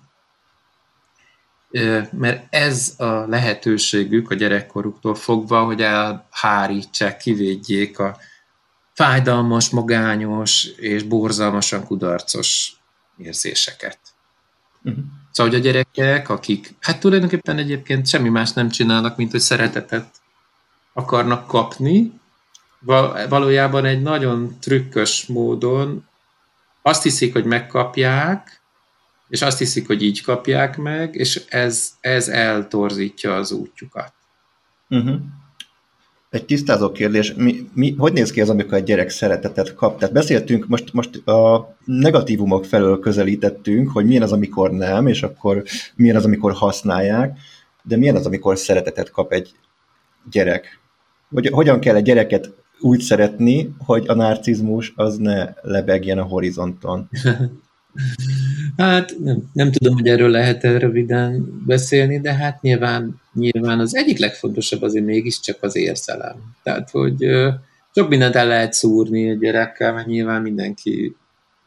[2.11, 8.17] mert ez a lehetőségük a gyerekkoruktól fogva, hogy elhárítsák, kivédjék a
[8.93, 12.73] fájdalmas, magányos és borzalmasan kudarcos
[13.17, 13.99] érzéseket.
[14.83, 15.03] Uh-huh.
[15.35, 20.21] Szóval, a gyerekek, akik hát tulajdonképpen egyébként semmi más nem csinálnak, mint hogy szeretetet
[20.93, 22.19] akarnak kapni,
[23.29, 26.07] valójában egy nagyon trükkös módon
[26.81, 28.61] azt hiszik, hogy megkapják,
[29.27, 34.13] és azt hiszik, hogy így kapják meg, és ez, ez eltorzítja az útjukat.
[34.89, 35.19] Uh-huh.
[36.35, 39.99] Egy tisztázó kérdés, mi, mi, hogy néz ki az, amikor egy gyerek szeretetet kap?
[39.99, 45.63] Tehát beszéltünk, most, most a negatívumok felől közelítettünk, hogy milyen az, amikor nem, és akkor
[45.95, 47.37] milyen az, amikor használják,
[47.83, 49.51] de milyen az, amikor szeretetet kap egy
[50.31, 50.79] gyerek?
[51.29, 57.09] Hogy, hogyan kell egy gyereket úgy szeretni, hogy a narcizmus az ne lebegjen a horizonton?
[58.77, 63.95] Hát nem, nem tudom, hogy erről lehet -e röviden beszélni, de hát nyilván, nyilván az
[63.95, 66.35] egyik legfontosabb azért mégiscsak az érzelem.
[66.63, 67.25] Tehát, hogy
[67.93, 71.15] sok mindent el lehet szúrni egy gyerekkel, mert nyilván mindenki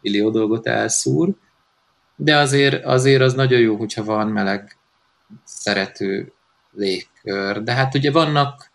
[0.00, 1.34] millió dolgot elszúr,
[2.16, 4.76] de azért, azért az nagyon jó, hogyha van meleg,
[5.44, 6.32] szerető
[6.72, 7.62] légkör.
[7.62, 8.70] De hát ugye vannak,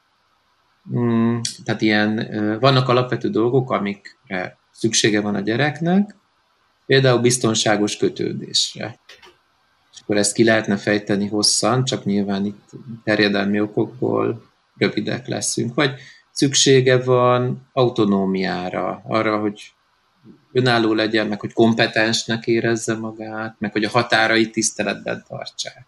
[0.97, 2.27] mm, tehát ilyen,
[2.59, 6.15] vannak alapvető dolgok, amikre szüksége van a gyereknek,
[6.85, 8.99] Például biztonságos kötődésre.
[9.93, 12.69] És akkor ezt ki lehetne fejteni hosszan, csak nyilván itt
[13.03, 15.73] terjedelmi okokból rövidek leszünk.
[15.73, 15.99] Vagy
[16.31, 19.73] szüksége van autonómiára, arra, hogy
[20.51, 25.85] önálló legyen, meg hogy kompetensnek érezze magát, meg hogy a határait tiszteletben tartsák.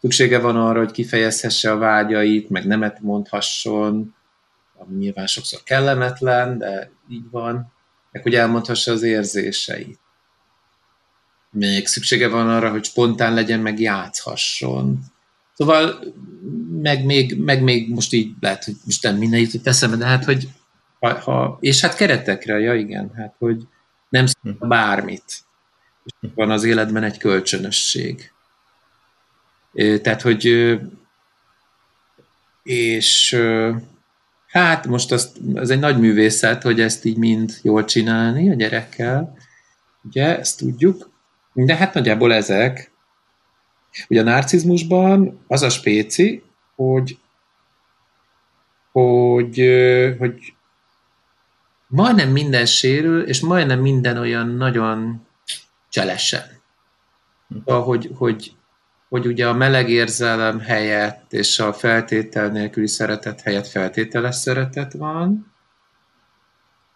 [0.00, 4.14] Szüksége van arra, hogy kifejezhesse a vágyait, meg nemet mondhasson,
[4.78, 7.72] ami nyilván sokszor kellemetlen, de így van,
[8.10, 10.00] meg hogy elmondhassa az érzéseit
[11.52, 14.98] még szüksége van arra, hogy spontán legyen, meg játszhasson.
[15.54, 16.04] Szóval
[16.82, 20.24] meg még, meg még most így lehet, hogy most nem minden jutott eszembe, de hát,
[20.24, 20.48] hogy
[21.00, 23.66] ha, ha, és hát keretekre, ja igen, hát, hogy
[24.08, 25.44] nem szól bármit.
[26.04, 28.32] És van az életben egy kölcsönösség.
[30.02, 30.78] Tehát, hogy
[32.62, 33.36] és
[34.46, 39.36] hát most azt, ez egy nagy művészet, hogy ezt így mind jól csinálni a gyerekkel,
[40.02, 41.11] ugye, ezt tudjuk,
[41.52, 42.90] de hát nagyjából ezek.
[44.08, 46.42] Ugye a narcizmusban az a spéci,
[46.74, 47.18] hogy,
[48.92, 49.62] hogy,
[50.18, 50.54] hogy
[51.86, 55.26] majdnem minden sérül, és majdnem minden olyan nagyon
[55.88, 56.60] cselesen.
[57.48, 58.52] Szóval, hogy, hogy,
[59.08, 65.52] hogy ugye a meleg érzelem helyett és a feltétel nélküli szeretet helyett feltételes szeretet van,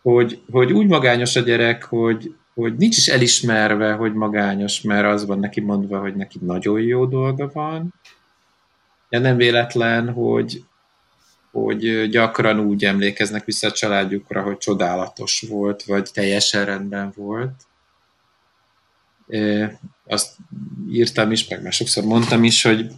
[0.03, 5.27] hogy, hogy úgy magányos a gyerek, hogy, hogy nincs is elismerve, hogy magányos, mert az
[5.27, 7.95] van neki mondva, hogy neki nagyon jó dolga van.
[9.09, 10.65] De nem véletlen, hogy,
[11.51, 17.67] hogy gyakran úgy emlékeznek vissza a családjukra, hogy csodálatos volt, vagy teljesen rendben volt.
[20.07, 20.37] Azt
[20.91, 22.91] írtam is, meg már sokszor mondtam is, hogy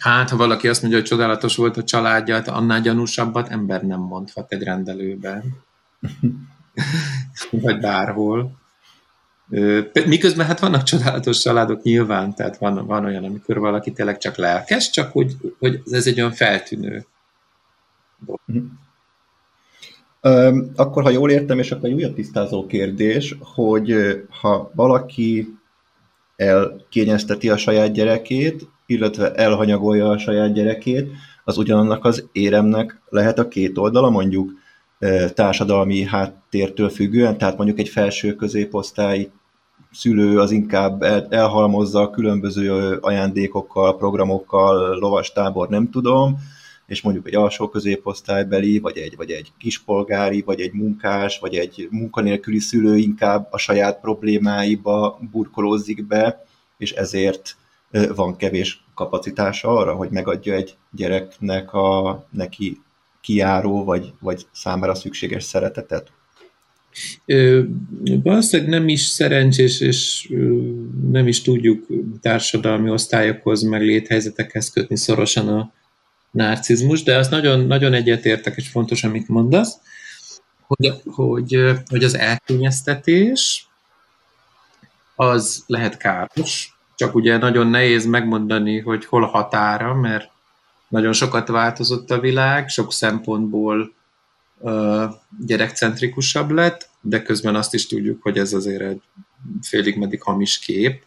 [0.00, 4.00] hát, ha valaki azt mondja, hogy csodálatos volt a családja, hát annál gyanúsabbat ember nem
[4.00, 5.42] mondhat egy rendelőben.
[7.50, 8.60] vagy bárhol.
[10.06, 14.90] Miközben hát vannak csodálatos családok nyilván, tehát van, van olyan, amikor valaki tényleg csak lelkes,
[14.90, 17.06] csak hogy, hogy ez egy olyan feltűnő
[20.76, 23.94] akkor, ha jól értem, és akkor egy újabb tisztázó kérdés, hogy
[24.40, 25.58] ha valaki
[26.36, 31.10] elkényezteti a saját gyerekét, illetve elhanyagolja a saját gyerekét,
[31.44, 34.50] az ugyanannak az éremnek lehet a két oldala, mondjuk
[35.34, 39.30] társadalmi háttértől függően, tehát mondjuk egy felső középosztály
[39.92, 46.38] szülő az inkább elhalmozza különböző ajándékokkal, programokkal, lovastábor, nem tudom,
[46.86, 51.88] és mondjuk egy alsó középosztálybeli, vagy egy, vagy egy kispolgári, vagy egy munkás, vagy egy
[51.90, 56.44] munkanélküli szülő inkább a saját problémáiba burkolózik be,
[56.78, 57.56] és ezért
[58.14, 62.80] van kevés kapacitása arra, hogy megadja egy gyereknek a neki
[63.22, 66.12] kiáró, vagy, vagy számára szükséges szeretetet?
[68.22, 70.28] valószínűleg nem is szerencsés, és
[71.10, 71.86] nem is tudjuk
[72.20, 75.72] társadalmi osztályokhoz, meg léthelyzetekhez kötni szorosan a,
[76.32, 79.76] narcizmus, de azt nagyon, nagyon egyetértek, és fontos, amit mondasz,
[80.66, 83.66] hogy, hogy, hogy az elkényeztetés
[85.16, 90.30] az lehet káros, csak ugye nagyon nehéz megmondani, hogy hol a határa, mert
[90.92, 93.92] nagyon sokat változott a világ, sok szempontból
[94.58, 95.04] uh,
[95.46, 99.02] gyerekcentrikusabb lett, de közben azt is tudjuk, hogy ez azért egy
[99.62, 101.02] félig meddig hamis kép,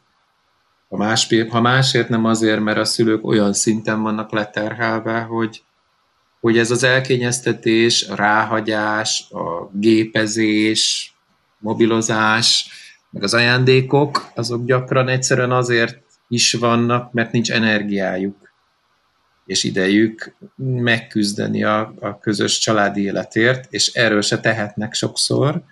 [0.90, 5.64] ha, más, ha másért nem azért, mert a szülők olyan szinten vannak leterhelve, hogy,
[6.40, 11.14] hogy ez az elkényeztetés, a ráhagyás, a gépezés,
[11.58, 12.70] mobilozás,
[13.10, 18.45] meg az ajándékok, azok gyakran egyszerűen azért is vannak, mert nincs energiájuk
[19.46, 25.64] és idejük megküzdeni a, a közös családi életért, és erről se tehetnek sokszor,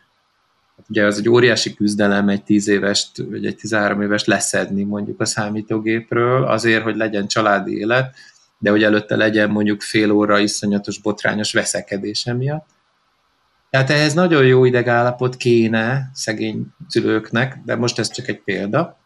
[0.89, 5.25] ugye az egy óriási küzdelem egy 10 évest, vagy egy 13 évest leszedni mondjuk a
[5.25, 8.15] számítógépről, azért, hogy legyen családi élet,
[8.57, 12.65] de hogy előtte legyen mondjuk fél óra iszonyatos botrányos veszekedése miatt.
[13.69, 18.97] Tehát ehhez nagyon jó idegállapot kéne szegény szülőknek, de most ez csak egy példa.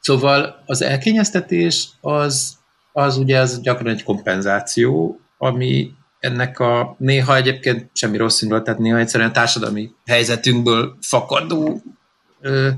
[0.00, 2.58] Szóval az elkényeztetés az,
[2.92, 8.80] az ugye az gyakran egy kompenzáció, ami ennek a néha egyébként semmi rossz indulat, tehát
[8.80, 11.80] néha egyszerűen a társadalmi helyzetünkből fakadó
[12.40, 12.68] ö,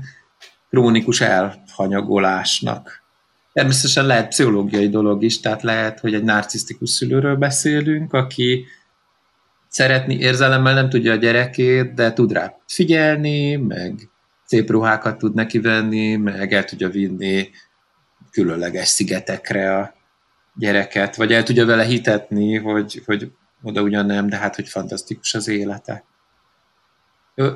[0.69, 3.03] krónikus elhanyagolásnak.
[3.53, 8.65] Természetesen lehet pszichológiai dolog is, tehát lehet, hogy egy narcisztikus szülőről beszélünk, aki
[9.67, 14.09] szeretni érzelemmel nem tudja a gyerekét, de tud rá figyelni, meg
[14.45, 17.49] szép ruhákat tud neki venni, meg el tudja vinni
[18.31, 19.93] különleges szigetekre a
[20.57, 23.31] gyereket, vagy el tudja vele hitetni, hogy, hogy
[23.61, 26.03] oda ugyan nem, de hát, hogy fantasztikus az élete.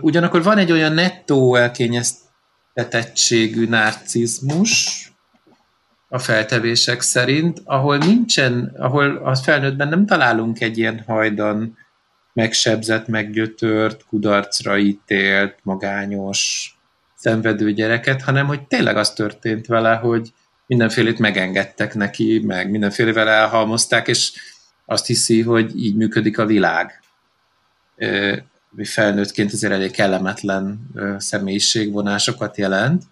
[0.02, 5.10] Ugyanakkor van egy olyan nettó elkényeztetettségű narcizmus,
[6.10, 11.78] a feltevések szerint, ahol nincsen, ahol a felnőttben nem találunk egy ilyen hajdan
[12.34, 16.74] megsebzett, meggyötört, kudarcra ítélt, magányos,
[17.16, 20.34] szenvedő gyereket, hanem hogy tényleg az történt vele, hogy
[20.70, 24.34] mindenfélét megengedtek neki, meg mindenfélevel elhalmozták, és
[24.86, 27.02] azt hiszi, hogy így működik a világ.
[28.70, 33.04] Mi felnőttként azért elég kellemetlen személyiségvonásokat jelent,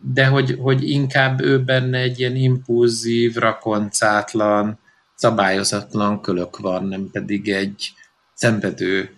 [0.00, 4.78] de hogy, hogy inkább ő benne egy ilyen impulzív, rakoncátlan,
[5.14, 7.92] szabályozatlan kölök van, nem pedig egy
[8.34, 9.16] szenvedő,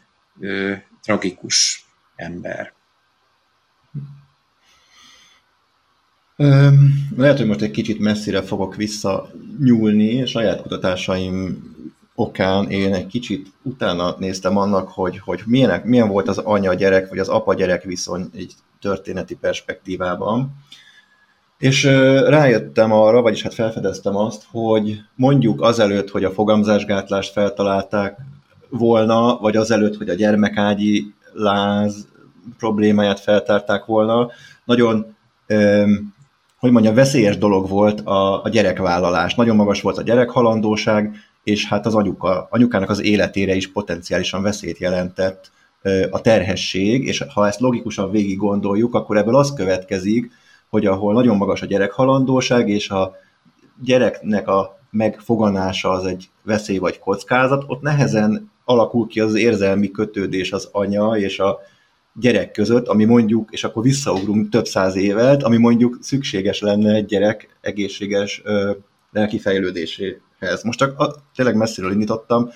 [1.02, 1.86] tragikus
[2.16, 2.72] ember.
[7.16, 11.62] Lehet, hogy most egy kicsit messzire fogok visszanyúlni, saját kutatásaim
[12.14, 17.18] okán én egy kicsit utána néztem annak, hogy, hogy milyen, milyen volt az anya-gyerek, vagy
[17.18, 20.53] az apa-gyerek viszony egy történeti perspektívában.
[21.59, 21.84] És
[22.26, 28.18] rájöttem arra, vagyis hát felfedeztem azt, hogy mondjuk azelőtt, hogy a fogamzásgátlást feltalálták
[28.68, 32.07] volna, vagy azelőtt, hogy a gyermekágyi láz
[32.59, 34.30] problémáját feltárták volna,
[34.64, 35.16] nagyon
[36.61, 39.34] hogy mondjam, veszélyes dolog volt a, a gyerekvállalás.
[39.34, 44.78] Nagyon magas volt a gyerekhalandóság, és hát az anyuka, anyukának az életére is potenciálisan veszélyt
[44.78, 45.50] jelentett
[46.11, 50.30] a terhesség, és ha ezt logikusan végig gondoljuk, akkor ebből az következik,
[50.68, 53.14] hogy ahol nagyon magas a gyerekhalandóság, és a
[53.84, 60.52] gyereknek a megfoganása az egy veszély vagy kockázat, ott nehezen alakul ki az érzelmi kötődés
[60.52, 61.58] az anya és a
[62.14, 67.04] gyerek között, ami mondjuk, és akkor visszaugrunk több száz évet, ami mondjuk szükséges lenne egy
[67.04, 68.72] gyerek egészséges ö,
[69.12, 70.62] lelki fejlődéséhez.
[70.62, 72.50] Most csak a, tényleg messziről indítottam,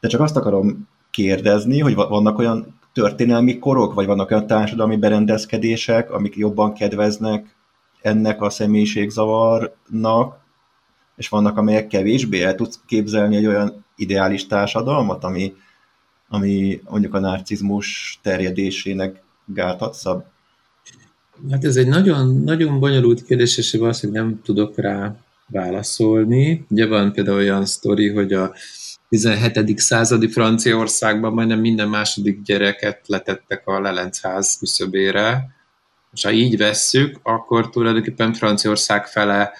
[0.00, 6.10] de csak azt akarom kérdezni, hogy vannak olyan történelmi korok, vagy vannak olyan társadalmi berendezkedések,
[6.10, 7.56] amik jobban kedveznek
[8.00, 10.36] ennek a személyiségzavarnak,
[11.16, 15.54] és vannak, amelyek kevésbé el tudsz képzelni egy olyan ideális társadalmat, ami,
[16.28, 20.22] ami mondjuk a narcizmus terjedésének gátat szab?
[21.50, 25.16] Hát ez egy nagyon, nagyon bonyolult kérdés, és valószínűleg nem tudok rá
[25.46, 26.66] válaszolni.
[26.70, 28.54] Ugye van például olyan sztori, hogy a
[29.08, 29.78] 17.
[29.78, 35.56] századi Franciaországban majdnem minden második gyereket letettek a Lelencház küszöbére.
[36.12, 39.52] És ha így vesszük, akkor tulajdonképpen Franciaország fele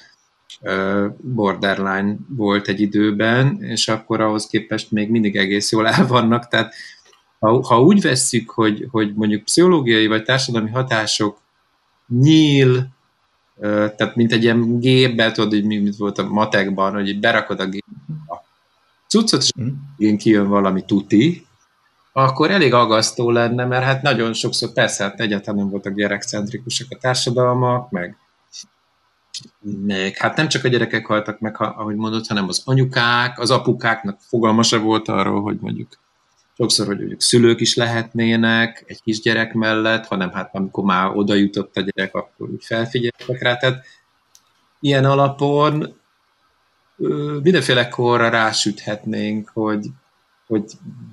[1.21, 6.49] borderline volt egy időben, és akkor ahhoz képest még mindig egész jól el vannak.
[6.49, 6.75] Tehát
[7.39, 11.41] ha, ha úgy vesszük, hogy, hogy mondjuk pszichológiai vagy társadalmi hatások
[12.09, 12.89] nyíl,
[13.61, 17.93] tehát mint egy ilyen gépbe, tudod, hogy mint volt a matekban, hogy berakod a gépbe
[18.27, 18.37] a
[19.09, 20.17] cuccot, és mm.
[20.17, 21.47] kijön valami tuti,
[22.13, 26.99] akkor elég agasztó lenne, mert hát nagyon sokszor persze hát egyáltalán nem voltak gyerekcentrikusak a
[27.01, 28.17] társadalmak, meg
[29.87, 34.19] meg hát nem csak a gyerekek haltak meg, ahogy mondott, hanem az anyukák, az apukáknak
[34.21, 35.89] fogalma se volt arról, hogy mondjuk
[36.57, 41.77] sokszor, hogy mondjuk szülők is lehetnének egy kisgyerek mellett, hanem hát amikor már oda jutott
[41.77, 43.57] a gyerek, akkor úgy felfigyeltek rá.
[43.57, 43.85] Tehát
[44.81, 45.97] ilyen alapon
[47.43, 49.87] mindenféle korra rásüthetnénk, hogy,
[50.47, 50.65] hogy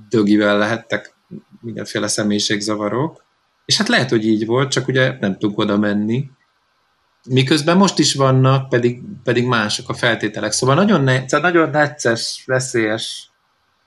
[0.09, 1.13] dögivel lehettek
[1.61, 3.23] mindenféle személyiségzavarok,
[3.65, 6.29] és hát lehet, hogy így volt, csak ugye nem tudunk oda menni,
[7.29, 10.51] Miközben most is vannak, pedig, pedig mások a feltételek.
[10.51, 13.29] Szóval nagyon, ne, szóval nagyon necces, veszélyes.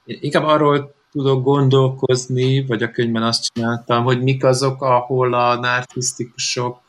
[0.04, 6.80] Inkább arról tudok gondolkozni, vagy a könyvben azt csináltam, hogy mik azok, ahol a narcisztikusok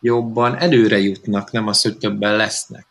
[0.00, 2.86] jobban előre jutnak, nem az, hogy többen lesznek.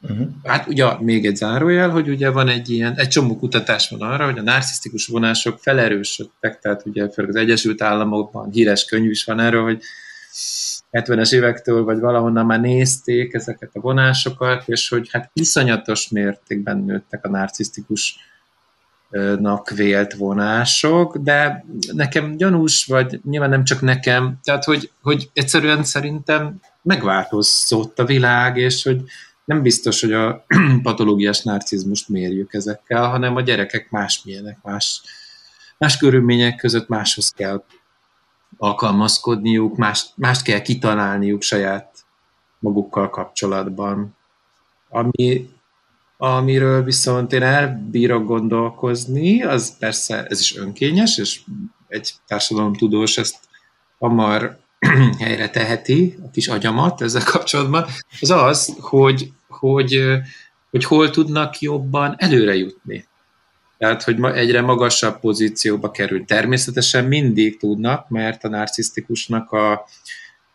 [0.00, 0.28] Uh-huh.
[0.42, 4.24] Hát ugye még egy zárójel, hogy ugye van egy ilyen, egy csomó kutatás van arra,
[4.24, 9.40] hogy a narcisztikus vonások felerősödtek, tehát ugye főleg az Egyesült Államokban híres könyv is van
[9.40, 9.82] erről, hogy
[10.94, 17.24] 70-es évektől, vagy valahonnan már nézték ezeket a vonásokat, és hogy hát iszonyatos mértékben nőttek
[17.24, 18.18] a narcisztikus
[19.38, 25.84] nak vélt vonások, de nekem gyanús, vagy nyilván nem csak nekem, tehát hogy, hogy egyszerűen
[25.84, 29.02] szerintem megváltozott a világ, és hogy
[29.44, 30.44] nem biztos, hogy a
[30.82, 35.00] patológiás narcizmust mérjük ezekkel, hanem a gyerekek másmilyenek, más,
[35.78, 37.64] más körülmények között máshoz kell
[38.56, 42.04] alkalmazkodniuk, mást, mást kell kitalálniuk saját
[42.58, 44.16] magukkal kapcsolatban.
[44.88, 45.50] Ami,
[46.16, 51.40] amiről viszont én elbírok gondolkozni, az persze ez is önkényes, és
[51.88, 53.36] egy társadalomtudós ezt
[53.98, 54.58] hamar
[55.18, 57.86] helyre teheti a kis agyamat ezzel kapcsolatban,
[58.20, 60.00] az az, hogy, hogy,
[60.70, 63.06] hogy hol tudnak jobban előre jutni.
[63.84, 66.24] Tehát, hogy egyre magasabb pozícióba kerül.
[66.24, 69.72] Természetesen mindig tudnak, mert a narcisztikusnak a,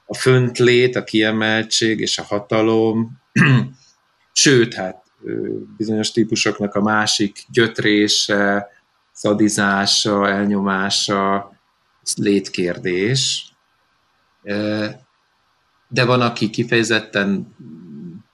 [0.06, 3.22] a föntlét, a kiemeltség és a hatalom,
[4.34, 5.04] sőt, hát
[5.78, 8.68] bizonyos típusoknak a másik gyötrése,
[9.12, 11.52] szadizása, elnyomása,
[12.16, 13.52] létkérdés.
[15.88, 17.56] De van, aki kifejezetten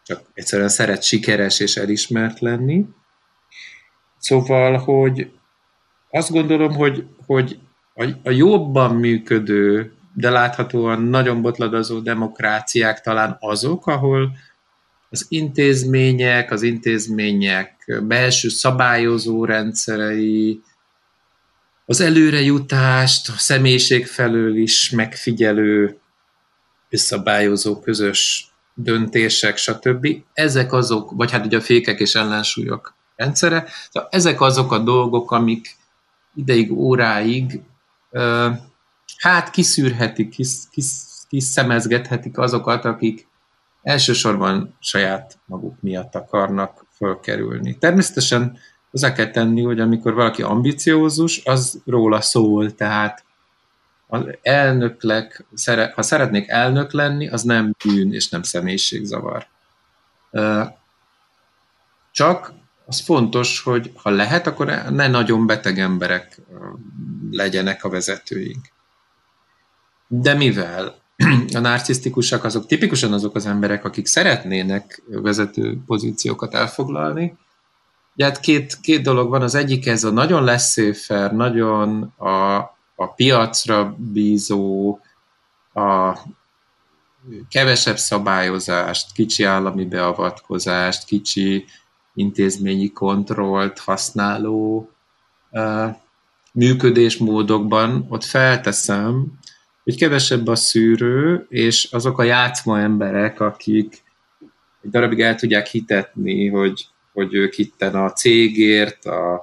[0.04, 2.86] csak egyszerűen szeret sikeres és elismert lenni,
[4.26, 5.32] Szóval, hogy
[6.12, 7.60] azt gondolom, hogy, hogy
[7.94, 14.32] a, a jobban működő, de láthatóan nagyon botladozó demokráciák talán azok, ahol
[15.10, 20.62] az intézmények, az intézmények belső szabályozó rendszerei,
[21.86, 26.00] az előrejutást, a személyiség felől is megfigyelő,
[26.90, 30.08] szabályozó közös döntések, stb.
[30.34, 33.66] Ezek azok, vagy hát ugye a fékek és ellensúlyok rendszere.
[33.92, 35.76] Szóval ezek azok a dolgok, amik
[36.36, 37.62] ideig, óráig
[39.18, 40.86] hát kiszűrhetik, kis, kis,
[41.30, 43.28] kiszemezgethetik azokat, akik
[43.82, 47.78] elsősorban saját maguk miatt akarnak fölkerülni.
[47.78, 48.58] Természetesen
[48.92, 53.26] hozzá kell tenni, hogy amikor valaki ambiciózus, az róla szól, tehát
[54.08, 55.46] az elnöklek,
[55.96, 59.48] ha szeretnék elnök lenni, az nem bűn és nem személyiségzavar.
[62.12, 62.54] Csak
[62.86, 66.42] az fontos, hogy ha lehet, akkor ne nagyon beteg emberek
[67.32, 68.70] legyenek a vezetőink.
[70.08, 70.96] De mivel
[71.54, 77.38] a narcisztikusak azok tipikusan azok az emberek, akik szeretnének vezető pozíciókat elfoglalni.
[78.16, 82.56] Ugye hát két, két dolog van, az egyik ez a nagyon leszéfer, nagyon a,
[82.96, 85.00] a piacra bízó,
[85.74, 86.18] a
[87.50, 91.66] kevesebb szabályozást, kicsi állami beavatkozást, kicsi
[92.16, 94.90] intézményi kontrollt használó
[96.54, 99.40] működésmódokban, ott felteszem,
[99.84, 104.04] hogy kevesebb a szűrő, és azok a játszma emberek, akik
[104.82, 109.34] egy darabig el tudják hitetni, hogy, hogy ők itten a cégért, a,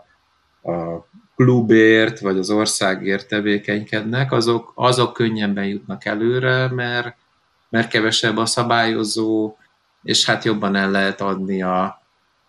[0.63, 1.07] a
[1.37, 7.17] klubért, vagy az országért tevékenykednek, azok, azok könnyebben jutnak előre, mert,
[7.69, 9.57] mert kevesebb a szabályozó,
[10.03, 12.02] és hát jobban el lehet adni a,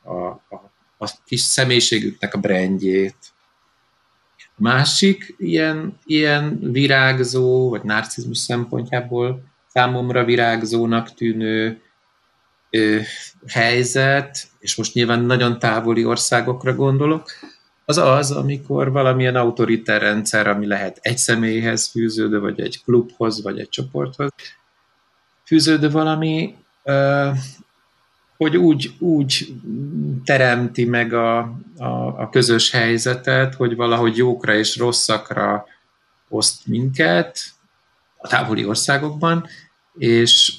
[0.03, 3.17] a, a, a kis személyiségüknek a brandjét.
[4.55, 11.81] Másik ilyen, ilyen virágzó, vagy narcizmus szempontjából számomra virágzónak tűnő
[12.69, 12.99] ö,
[13.47, 17.31] helyzet, és most nyilván nagyon távoli országokra gondolok,
[17.85, 23.59] az az, amikor valamilyen autoritár rendszer, ami lehet egy személyhez fűződő, vagy egy klubhoz, vagy
[23.59, 24.31] egy csoporthoz
[25.45, 26.55] fűződő valami,
[28.37, 29.53] hogy úgy, úgy
[30.25, 31.37] teremti meg a,
[31.77, 35.65] a, a közös helyzetet, hogy valahogy jókra és rosszakra
[36.29, 37.39] oszt minket
[38.17, 39.45] a távoli országokban,
[39.97, 40.53] és,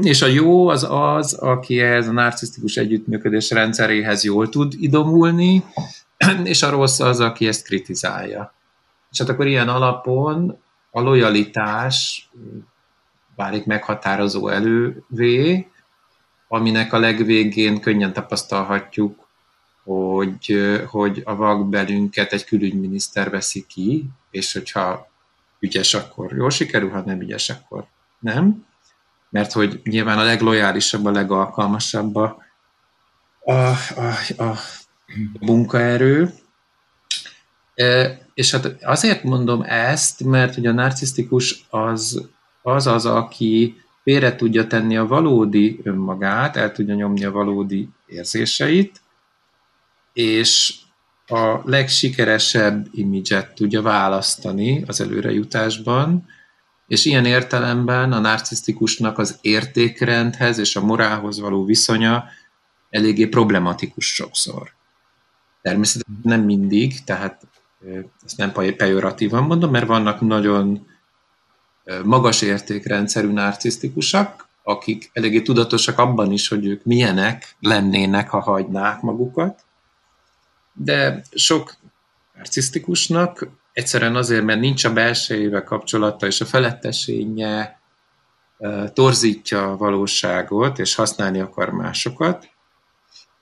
[0.00, 5.64] és a jó az az, aki ehhez a narcisztikus együttműködés rendszeréhez jól tud idomulni,
[6.44, 8.54] és a rossz az, aki ezt kritizálja.
[9.10, 10.58] És hát akkor ilyen alapon
[10.90, 12.28] a lojalitás
[13.36, 15.70] válik meghatározó elővé,
[16.48, 19.28] aminek a legvégén könnyen tapasztalhatjuk,
[19.84, 25.08] hogy, hogy a vakbelünket egy külügyminiszter veszi ki, és hogyha
[25.58, 27.86] ügyes, akkor jól sikerül, ha nem ügyes, akkor
[28.18, 28.66] nem.
[29.30, 32.42] Mert hogy nyilván a leglojálisabb, a legalkalmasabb a,
[33.44, 34.58] a, a, a
[35.40, 36.34] munkaerő.
[37.74, 42.28] E, és hát azért mondom ezt, mert hogy a narcisztikus az
[42.66, 49.00] az, az aki félre tudja tenni a valódi önmagát, el tudja nyomni a valódi érzéseit,
[50.12, 50.74] és
[51.26, 56.26] a legsikeresebb imidzset tudja választani az előrejutásban,
[56.86, 62.24] és ilyen értelemben a narcisztikusnak az értékrendhez és a morálhoz való viszonya
[62.90, 64.70] eléggé problematikus sokszor.
[65.62, 67.46] Természetesen nem mindig, tehát
[68.24, 70.86] ezt nem pejoratívan mondom, mert vannak nagyon
[72.04, 79.64] magas értékrendszerű narcisztikusak, akik eléggé tudatosak abban is, hogy ők milyenek lennének, ha hagynák magukat,
[80.72, 81.74] de sok
[82.34, 87.80] narcisztikusnak egyszerűen azért, mert nincs a belsejével kapcsolata, és a felettesénye
[88.92, 92.48] torzítja a valóságot, és használni akar másokat,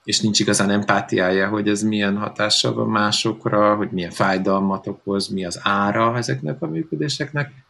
[0.03, 5.45] és nincs igazán empátiája, hogy ez milyen hatással van másokra, hogy milyen fájdalmat okoz, mi
[5.45, 7.64] az ára ezeknek a működéseknek,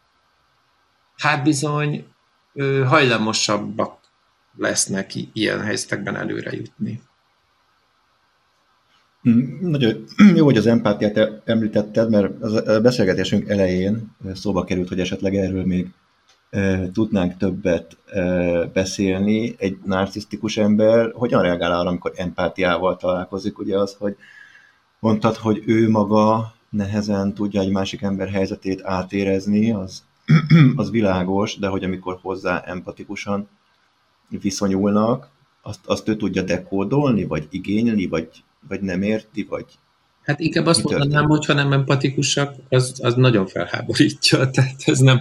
[1.16, 2.06] hát bizony
[2.86, 3.98] hajlamosabbak
[4.56, 7.00] lesznek ilyen helyzetekben előre jutni.
[9.22, 10.04] Hm, nagyon
[10.34, 15.88] jó, hogy az empátiát említetted, mert a beszélgetésünk elején szóba került, hogy esetleg erről még
[16.92, 17.96] tudnánk többet
[18.72, 19.54] beszélni.
[19.58, 23.58] Egy narcisztikus ember hogyan reagál arra, amikor empátiával találkozik?
[23.58, 24.16] Ugye az, hogy
[24.98, 30.02] mondtad, hogy ő maga nehezen tudja egy másik ember helyzetét átérezni, az
[30.76, 33.48] az világos, de hogy amikor hozzá empatikusan
[34.28, 35.28] viszonyulnak,
[35.62, 38.28] azt, azt ő tudja dekódolni, vagy igényelni, vagy,
[38.68, 39.66] vagy nem érti, vagy
[40.26, 44.38] Hát inkább azt mondanám, hogy ha nem empatikusak, az, az nagyon felháborítja.
[44.50, 45.20] Tehát ez nem.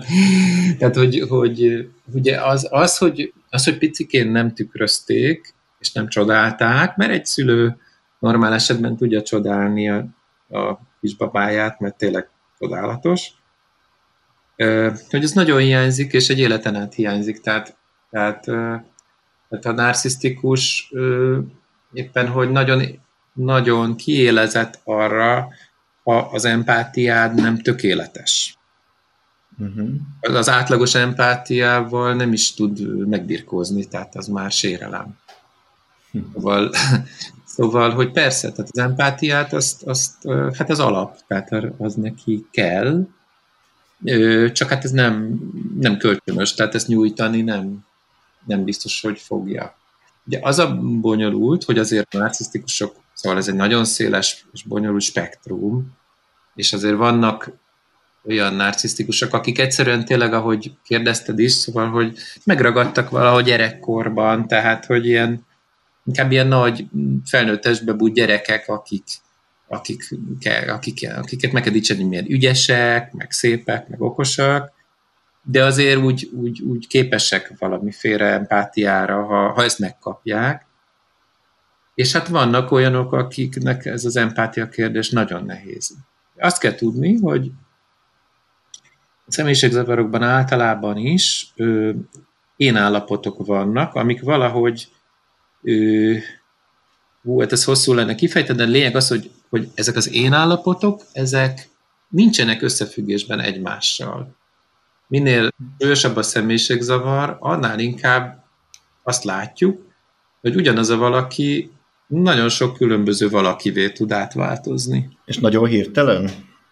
[0.77, 6.95] Tehát, hogy, hogy ugye az, az, hogy, az, hogy picikén nem tükrözték, és nem csodálták,
[6.95, 7.77] mert egy szülő
[8.19, 9.97] normál esetben tudja csodálni a,
[10.49, 12.29] a kisbabáját, mert tényleg
[12.59, 13.31] csodálatos,
[15.09, 17.41] hogy ez nagyon hiányzik, és egy életen át hiányzik.
[17.41, 17.75] Tehát,
[18.09, 18.43] tehát,
[19.49, 20.91] tehát a narcisztikus
[21.93, 22.83] éppen, hogy nagyon,
[23.33, 25.47] nagyon kiélezett arra,
[26.03, 28.57] ha az empátiád nem tökéletes.
[29.57, 29.89] Uh-huh.
[30.21, 35.17] Az átlagos empátiával nem is tud megbirkózni, tehát az már sérelem.
[36.11, 36.19] Hm.
[36.33, 36.71] Szóval,
[37.55, 43.07] szóval, hogy persze, tehát az empátiát, azt, azt, hát az alap, tehát az neki kell,
[44.51, 45.39] csak hát ez nem,
[45.79, 47.85] nem kölcsönös, tehát ezt nyújtani nem,
[48.45, 49.75] nem biztos, hogy fogja.
[50.25, 55.01] Ugye az a bonyolult, hogy azért a narcisztikusok, szóval ez egy nagyon széles és bonyolult
[55.01, 55.95] spektrum,
[56.55, 57.51] és azért vannak
[58.27, 65.05] olyan narcisztikusak, akik egyszerűen tényleg, ahogy kérdezted is, szóval, hogy megragadtak valahogy gyerekkorban, tehát, hogy
[65.05, 65.45] ilyen,
[66.05, 66.85] inkább ilyen nagy
[67.25, 69.03] felnőttesbe bújt gyerekek, akik,
[69.67, 70.03] akik,
[70.67, 74.73] akik, akiket meg kell dicsérni, milyen ügyesek, meg szépek, meg okosak,
[75.41, 80.65] de azért úgy, úgy, úgy képesek valamiféle empátiára, ha, ha ezt megkapják.
[81.95, 85.95] És hát vannak olyanok, akiknek ez az empátia kérdés nagyon nehéz.
[86.37, 87.51] Azt kell tudni, hogy
[89.27, 91.91] a személyiségzavarokban általában is ö,
[92.55, 94.87] én állapotok vannak, amik valahogy
[95.61, 96.13] ö,
[97.21, 101.01] hú, hát ez hosszú lenne kifejteni, de lényeg az, hogy, hogy ezek az én állapotok,
[101.11, 101.69] ezek
[102.07, 104.35] nincsenek összefüggésben egymással.
[105.07, 108.43] Minél erősebb a személyiségzavar, annál inkább
[109.03, 109.81] azt látjuk,
[110.41, 111.71] hogy ugyanaz a valaki
[112.07, 115.17] nagyon sok különböző valakivé tud átváltozni.
[115.25, 116.29] És nagyon hirtelen?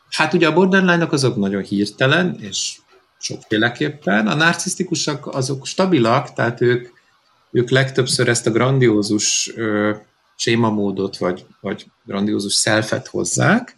[0.09, 2.78] Hát ugye a borderline azok nagyon hirtelen, és
[3.19, 4.28] sokféleképpen.
[4.28, 6.88] A narcisztikusak azok stabilak, tehát ők,
[7.51, 9.95] ők legtöbbször ezt a grandiózus ö,
[10.36, 13.76] sémamódot, vagy, vagy grandiózus szelfet hozzák,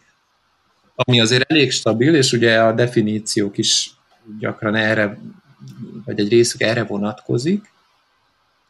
[0.96, 3.92] ami azért elég stabil, és ugye a definíciók is
[4.40, 5.18] gyakran erre,
[6.06, 7.74] vagy egy részük erre vonatkozik,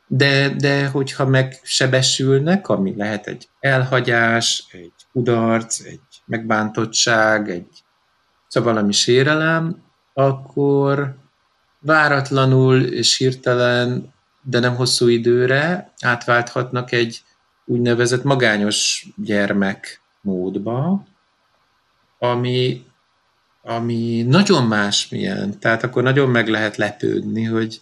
[0.08, 7.84] de, de hogyha megsebesülnek, ami lehet egy elhagyás, egy kudarc, egy megbántottság, egy
[8.47, 9.84] szóval valami sérelem,
[10.14, 11.16] akkor
[11.80, 17.24] váratlanul és hirtelen, de nem hosszú időre átválthatnak egy
[17.66, 21.05] úgynevezett magányos gyermek módba,
[22.20, 22.86] ami,
[23.61, 25.59] ami nagyon másmilyen.
[25.59, 27.82] Tehát akkor nagyon meg lehet lepődni, hogy,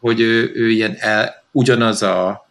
[0.00, 2.46] hogy ő, ő ilyen el, ugyanaz a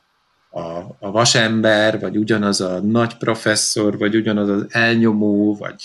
[0.56, 5.84] a, a vasember, vagy ugyanaz a nagy professzor, vagy ugyanaz az elnyomó, vagy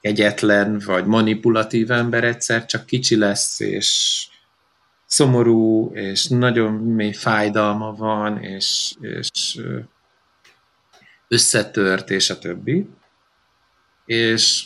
[0.00, 4.26] kegyetlen, vagy manipulatív ember egyszer csak kicsi lesz, és
[5.08, 9.60] szomorú, és nagyon mély fájdalma van, és, és
[11.28, 12.88] összetört, és a többi.
[14.04, 14.64] És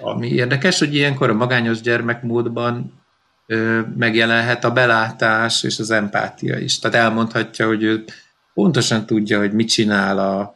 [0.00, 3.02] ami érdekes, hogy ilyenkor a magányos gyermekmódban
[3.96, 6.78] megjelenhet a belátás és az empátia is.
[6.78, 8.04] Tehát elmondhatja, hogy ő
[8.54, 10.54] pontosan tudja, hogy mit csinál a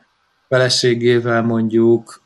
[0.48, 2.22] feleségével mondjuk,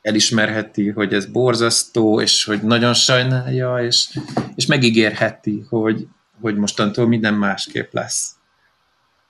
[0.00, 4.18] elismerheti, hogy ez borzasztó, és hogy nagyon sajnálja, és,
[4.54, 6.06] és megígérheti, hogy,
[6.40, 8.30] hogy mostantól minden másképp lesz.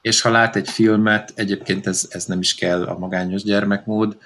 [0.00, 4.16] És ha lát egy filmet, egyébként ez, ez nem is kell a magányos gyermekmód,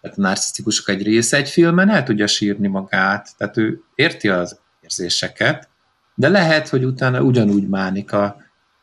[0.00, 4.58] tehát a narcisztikusok egy része egy filmen el tudja sírni magát, tehát ő érti az
[4.80, 5.68] érzéseket,
[6.14, 8.36] de lehet, hogy utána ugyanúgy mánik a,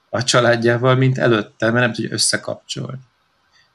[0.09, 2.99] a családjával, mint előtte, mert nem tudja összekapcsolni.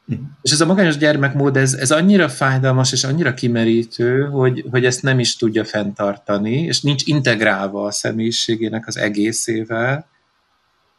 [0.09, 0.27] Uh-huh.
[0.43, 5.03] És ez a magányos gyermekmód, ez, ez annyira fájdalmas és annyira kimerítő, hogy, hogy ezt
[5.03, 10.07] nem is tudja fenntartani, és nincs integrálva a személyiségének az egészével,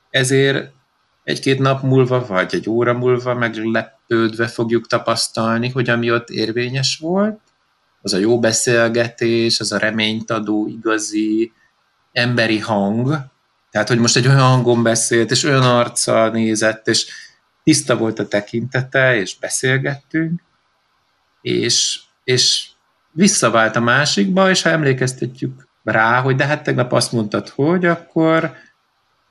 [0.09, 0.71] ezért
[1.23, 7.39] egy-két nap múlva, vagy egy óra múlva meglepődve fogjuk tapasztalni, hogy ami ott érvényes volt,
[8.01, 11.51] az a jó beszélgetés, az a reményt adó igazi
[12.11, 13.17] emberi hang,
[13.71, 17.07] tehát, hogy most egy olyan hangon beszélt, és olyan arccal nézett, és
[17.67, 20.41] tiszta volt a tekintete, és beszélgettünk,
[21.41, 22.67] és, és
[23.11, 28.51] visszavált a másikba, és ha emlékeztetjük rá, hogy de hát tegnap azt mondtad, hogy akkor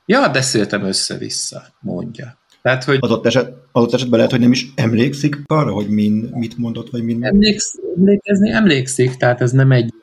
[0.05, 2.37] ja, beszéltem össze-vissza, mondja.
[2.61, 6.57] Tehát, hogy adott, eset, adott esetben lehet, hogy nem is emlékszik arra, hogy min, mit
[6.57, 7.25] mondott, vagy min...
[7.25, 9.93] Emléksz, emlékezni emlékszik, tehát ez nem egy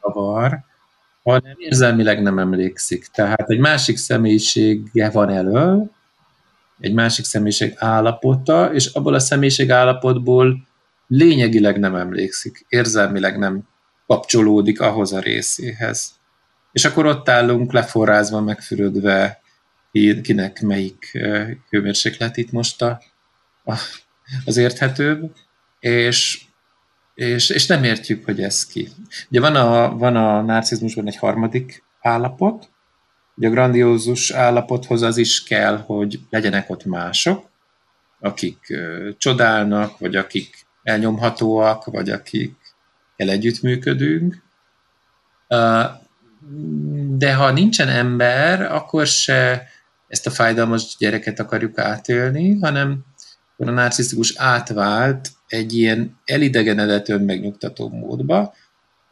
[0.00, 0.64] zavar,
[1.22, 3.06] hanem érzelmileg nem emlékszik.
[3.06, 5.94] Tehát egy másik személyisége van elől,
[6.78, 10.66] egy másik személyiség állapota, és abból a személyiség állapotból
[11.06, 13.68] lényegileg nem emlékszik, érzelmileg nem
[14.06, 16.14] kapcsolódik ahhoz a részéhez.
[16.72, 19.40] És akkor ott állunk leforrázva, megfürödve,
[20.22, 21.18] kinek melyik
[21.70, 23.02] hőmérséklet itt most a,
[23.64, 23.74] a,
[24.44, 25.32] az érthetőbb,
[25.80, 26.46] és
[27.16, 28.88] és, és nem értjük, hogy ez ki.
[29.30, 32.70] Ugye van a, van a narcizmusban egy harmadik állapot,
[33.36, 37.48] ugye a grandiózus állapothoz az is kell, hogy legyenek ott mások,
[38.20, 38.58] akik
[39.18, 42.54] csodálnak, vagy akik elnyomhatóak, vagy akik
[43.16, 44.42] el együttműködünk.
[47.08, 49.68] De ha nincsen ember, akkor se
[50.08, 53.04] ezt a fájdalmas gyereket akarjuk átélni, hanem
[53.56, 58.54] a narcisztikus átvált egy ilyen elidegenedett önmegnyugtató módba,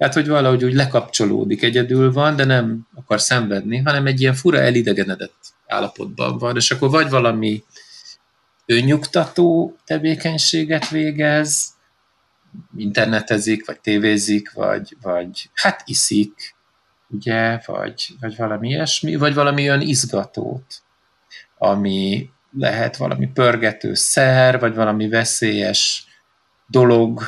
[0.04, 4.60] tehát, hogy valahogy úgy lekapcsolódik, egyedül van, de nem akar szenvedni, hanem egy ilyen fura
[4.60, 7.64] elidegenedett állapotban van, és akkor vagy valami
[8.66, 11.74] önnyugtató tevékenységet végez,
[12.76, 16.54] internetezik, vagy tévézik, vagy, vagy hát iszik,
[17.08, 20.82] ugye, vagy, vagy valami ilyesmi, vagy valami olyan izgatót,
[21.58, 26.06] ami lehet valami pörgető szer, vagy valami veszélyes
[26.66, 27.22] dolog.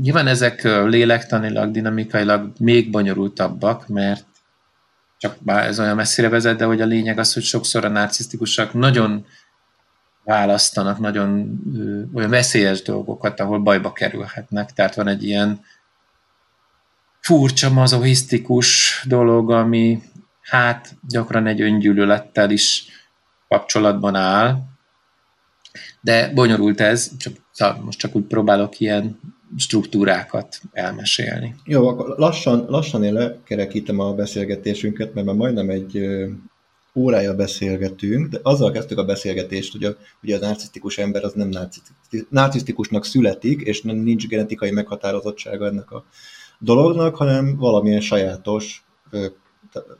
[0.00, 4.26] Nyilván ezek lélektanilag, dinamikailag még bonyolultabbak, mert
[5.18, 8.72] csak már ez olyan messzire vezet, de hogy a lényeg az, hogy sokszor a narcisztikusak
[8.72, 9.26] nagyon
[10.24, 14.72] választanak nagyon ö, olyan veszélyes dolgokat, ahol bajba kerülhetnek.
[14.72, 15.60] Tehát van egy ilyen
[17.20, 20.02] furcsa, mazohisztikus dolog, ami
[20.40, 22.84] hát gyakran egy öngyűlölettel is
[23.48, 24.58] kapcsolatban áll,
[26.00, 27.10] de bonyolult ez,
[27.52, 29.20] csak, most csak úgy próbálok ilyen
[29.56, 31.54] struktúrákat elmesélni.
[31.64, 36.00] Jó, akkor lassan, lassan én lekerekítem a beszélgetésünket, mert már majdnem egy
[36.94, 41.50] órája beszélgetünk, de azzal kezdtük a beszélgetést, hogy a, ugye a narcisztikus ember az nem
[42.28, 46.04] narcisztikusnak születik, és nem nincs genetikai meghatározottsága ennek a
[46.58, 48.84] dolognak, hanem valamilyen sajátos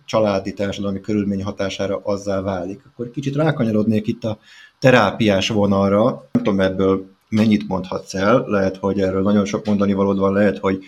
[0.04, 2.82] családi társadalmi körülmény hatására azzá válik.
[2.86, 4.38] Akkor kicsit rákanyarodnék itt a
[4.78, 6.28] terápiás vonalra.
[6.32, 10.58] Nem tudom ebből mennyit mondhatsz el, lehet, hogy erről nagyon sok mondani valód van, lehet,
[10.58, 10.84] hogy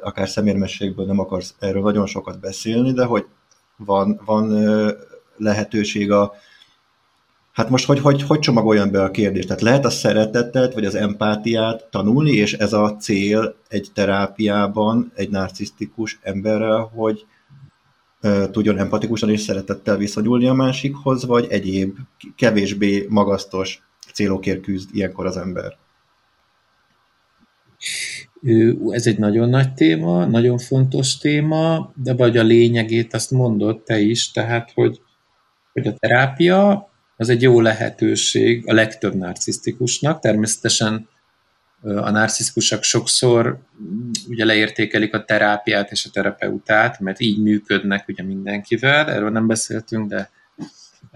[0.00, 3.24] akár szemérmességből nem akarsz erről nagyon sokat beszélni, de hogy
[3.76, 4.66] van, van
[5.36, 6.32] lehetőség a
[7.52, 9.46] Hát most hogy, hogy, hogy csomagoljam be a kérdést?
[9.46, 15.30] Tehát lehet a szeretetet, vagy az empátiát tanulni, és ez a cél egy terápiában, egy
[15.30, 17.26] narcisztikus emberrel, hogy
[18.50, 21.96] tudjon empatikusan és szeretettel viszonyulni a másikhoz, vagy egyéb
[22.36, 25.76] kevésbé magasztos célokért küzd ilyenkor az ember?
[28.90, 33.98] Ez egy nagyon nagy téma, nagyon fontos téma, de vagy a lényegét azt mondod te
[33.98, 35.00] is, tehát, hogy,
[35.72, 40.20] hogy a terápia az egy jó lehetőség a legtöbb narcisztikusnak.
[40.20, 41.08] Természetesen
[41.82, 43.58] a narcisztikusok sokszor
[44.28, 50.08] ugye leértékelik a terápiát és a terapeutát, mert így működnek ugye mindenkivel, erről nem beszéltünk,
[50.08, 50.30] de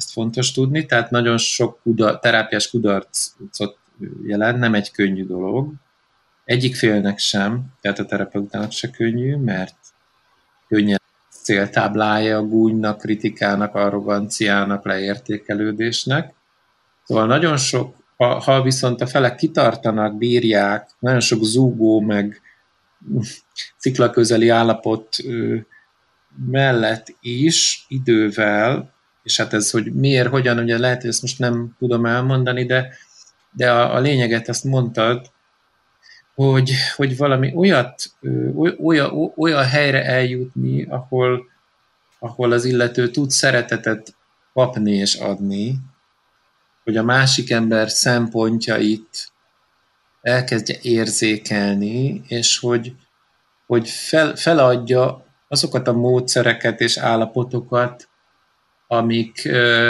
[0.00, 3.78] ezt fontos tudni, tehát nagyon sok kuda, terápiás kudarcot
[4.26, 5.72] jelent, nem egy könnyű dolog.
[6.44, 9.76] Egyik félnek sem, tehát a terapeutának se könnyű, mert
[10.68, 16.34] könnyen céltáblája a gúnynak, kritikának, arroganciának, leértékelődésnek.
[17.04, 22.40] Szóval nagyon sok, ha, ha viszont a felek kitartanak, bírják, nagyon sok zúgó, meg
[23.78, 25.16] ciklaközeli állapot
[26.46, 28.92] mellett is idővel
[29.22, 32.94] és hát ez, hogy miért, hogyan, ugye lehet, hogy ezt most nem tudom elmondani, de,
[33.52, 35.30] de a, a lényeget azt mondtad,
[36.34, 38.02] hogy, hogy valami olyat,
[38.82, 41.46] olyan, olyan helyre eljutni, ahol,
[42.18, 44.14] ahol az illető tud szeretetet
[44.52, 45.78] kapni és adni,
[46.84, 49.32] hogy a másik ember szempontjait
[50.20, 52.94] elkezdje érzékelni, és hogy,
[53.66, 58.08] hogy fel, feladja azokat a módszereket és állapotokat,
[58.92, 59.48] amik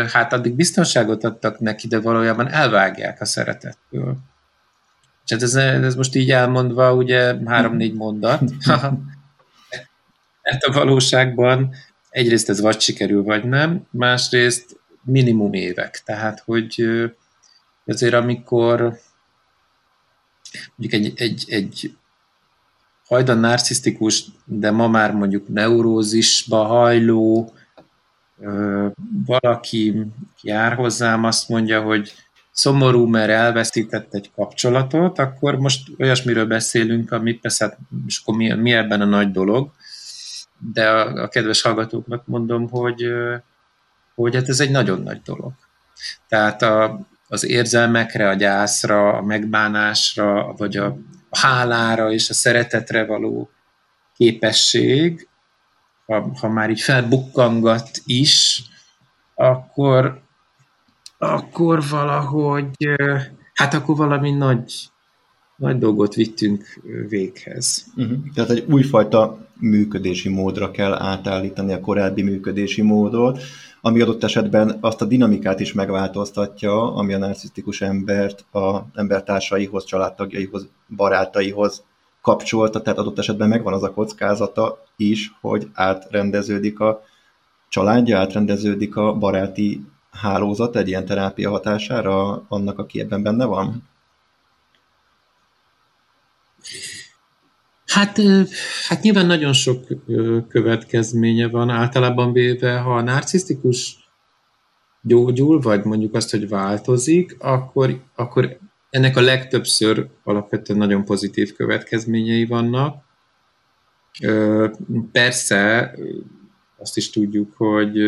[0.08, 4.16] hát addig biztonságot adtak neki, de valójában elvágják a szeretettől.
[5.24, 8.40] És hát ez, ez most így elmondva ugye három-négy mondat,
[10.42, 11.74] mert a valóságban
[12.10, 16.02] egyrészt ez vagy sikerül, vagy nem, másrészt minimum évek.
[16.04, 16.84] Tehát, hogy
[17.86, 18.98] azért amikor
[20.76, 21.96] mondjuk egy, egy, egy
[23.06, 27.52] hajdan narcisztikus, de ma már mondjuk neurózisba hajló,
[29.26, 30.06] valaki
[30.42, 32.12] jár hozzám, azt mondja, hogy
[32.50, 38.72] szomorú, mert elvesztített egy kapcsolatot, akkor most olyasmiről beszélünk, ami persze, és akkor mi, mi
[38.72, 39.70] ebben a nagy dolog,
[40.72, 43.12] de a, a kedves hallgatóknak mondom, hogy,
[44.14, 45.52] hogy hát ez egy nagyon nagy dolog.
[46.28, 50.96] Tehát a, az érzelmekre, a gyászra, a megbánásra, vagy a
[51.30, 53.50] hálára és a szeretetre való
[54.16, 55.28] képesség,
[56.10, 58.62] ha, ha már így felbukkangat is,
[59.34, 60.20] akkor,
[61.18, 62.88] akkor valahogy,
[63.54, 64.72] hát akkor valami nagy,
[65.56, 67.86] nagy dolgot vittünk véghez.
[67.96, 68.18] Uh-huh.
[68.34, 73.40] Tehát egy újfajta működési módra kell átállítani a korábbi működési módot,
[73.80, 80.66] ami adott esetben azt a dinamikát is megváltoztatja, ami a narcisztikus embert a embertársaihoz, családtagjaihoz,
[80.96, 81.84] barátaihoz
[82.22, 87.04] kapcsolta, tehát adott esetben megvan az a kockázata is, hogy átrendeződik a
[87.68, 93.88] családja, átrendeződik a baráti hálózat egy ilyen terápia hatására annak, aki ebben benne van?
[97.86, 98.20] Hát,
[98.88, 99.86] hát nyilván nagyon sok
[100.48, 101.70] következménye van.
[101.70, 104.10] Általában véve, ha a narcisztikus
[105.02, 108.58] gyógyul, vagy mondjuk azt, hogy változik, akkor, akkor
[108.90, 113.04] ennek a legtöbbször alapvetően nagyon pozitív következményei vannak.
[115.12, 115.92] Persze
[116.76, 117.98] azt is tudjuk, hogy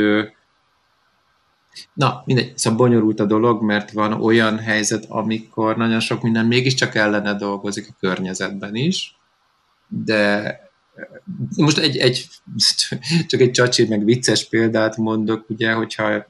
[1.95, 6.95] na, mindegy, szóval bonyolult a dolog, mert van olyan helyzet, amikor nagyon sok minden mégiscsak
[6.95, 9.17] ellene dolgozik a környezetben is,
[9.89, 10.61] de
[11.57, 12.29] most egy, egy
[13.29, 16.27] csak egy csacsi, meg vicces példát mondok, ugye, hogyha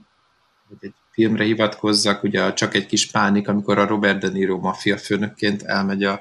[0.81, 5.63] egy filmre hivatkozzak, ugye csak egy kis pánik, amikor a Robert De Niro maffia főnökként
[5.63, 6.21] elmegy a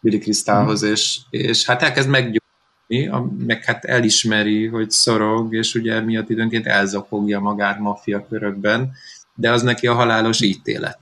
[0.00, 0.90] Billy Crystalhoz, mm.
[0.90, 7.40] és, és hát elkezd meggyógyulni, meg hát elismeri, hogy szorog, és ugye miatt időnként elzapogja
[7.40, 8.92] magát maffia körökben,
[9.34, 10.98] de az neki a halálos ítélet.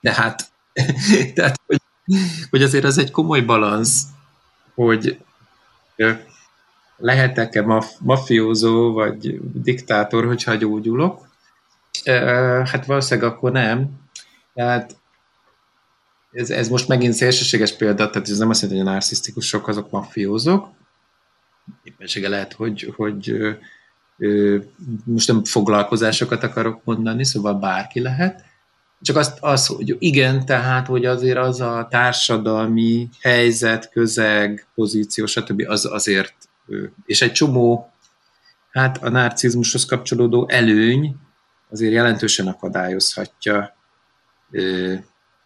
[0.00, 0.44] De hát,
[1.34, 1.80] tehát, hogy,
[2.50, 4.02] hogy azért az egy komoly balansz,
[4.74, 5.18] hogy
[6.96, 11.25] lehetek-e maf- mafiózó vagy diktátor, hogyha gyógyulok,
[12.64, 13.90] Hát valószínűleg akkor nem.
[14.54, 14.96] Tehát
[16.32, 19.90] ez, ez most megint szélsőséges példa, tehát ez nem azt jelenti, hogy a narcisztikusok azok
[19.90, 20.68] mafiózok.
[21.82, 23.50] Éppensége lehet, hogy, hogy ö,
[24.18, 24.58] ö,
[25.04, 28.44] most nem foglalkozásokat akarok mondani, szóval bárki lehet.
[29.00, 35.62] Csak azt, az, hogy igen, tehát, hogy azért az a társadalmi helyzet, közeg, pozíció, stb.
[35.66, 36.34] az azért,
[37.06, 37.92] és egy csomó,
[38.70, 41.16] hát a narcizmushoz kapcsolódó előny,
[41.70, 43.76] azért jelentősen akadályozhatja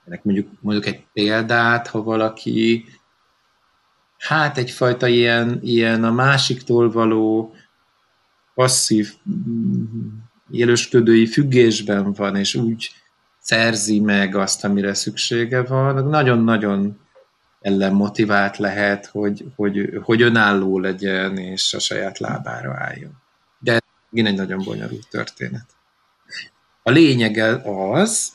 [0.05, 2.85] ennek mondjuk, mondjuk egy példát, ha valaki
[4.19, 7.55] hát egyfajta ilyen, ilyen a másiktól való
[8.55, 9.15] passzív
[10.51, 12.91] élősködői függésben van, és úgy
[13.39, 17.01] szerzi meg azt, amire szüksége van, nagyon-nagyon
[17.61, 23.13] ellen motivált lehet, hogy, hogy, hogy önálló legyen, és a saját lábára álljon.
[23.59, 23.81] De ez
[24.13, 25.67] egy nagyon bonyolult történet.
[26.91, 27.61] A lényege
[27.93, 28.33] az,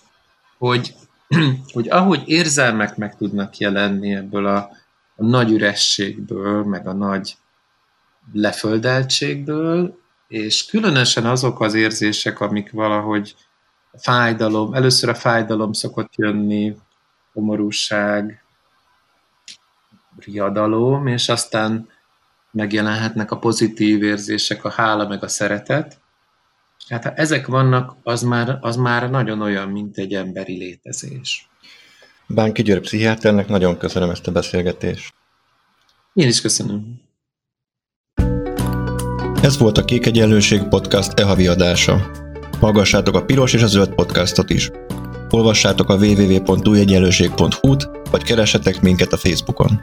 [0.57, 0.95] hogy,
[1.73, 4.57] hogy ahogy érzelmek meg tudnak jelenni ebből a,
[5.15, 7.37] a nagy ürességből, meg a nagy
[8.33, 13.35] leföldeltségből, és különösen azok az érzések, amik valahogy
[13.93, 16.75] fájdalom, először a fájdalom szokott jönni,
[17.33, 18.43] komorúság,
[20.17, 21.89] riadalom, és aztán
[22.51, 26.03] megjelenhetnek a pozitív érzések, a hála meg a szeretet,
[26.89, 31.49] Hát ha ezek vannak, az már, az már nagyon olyan, mint egy emberi létezés.
[32.27, 35.13] Bánki György pszichiáternek nagyon köszönöm ezt a beszélgetést.
[36.13, 37.01] Én is köszönöm.
[39.41, 42.11] Ez volt a Kék Egyenlőség Podcast e-havi adása.
[42.59, 44.71] Hallgassátok a Piros és a Zöld podcastot is.
[45.29, 49.81] Olvassátok a www.újegyenlőség.hu-t, vagy keressetek minket a Facebookon.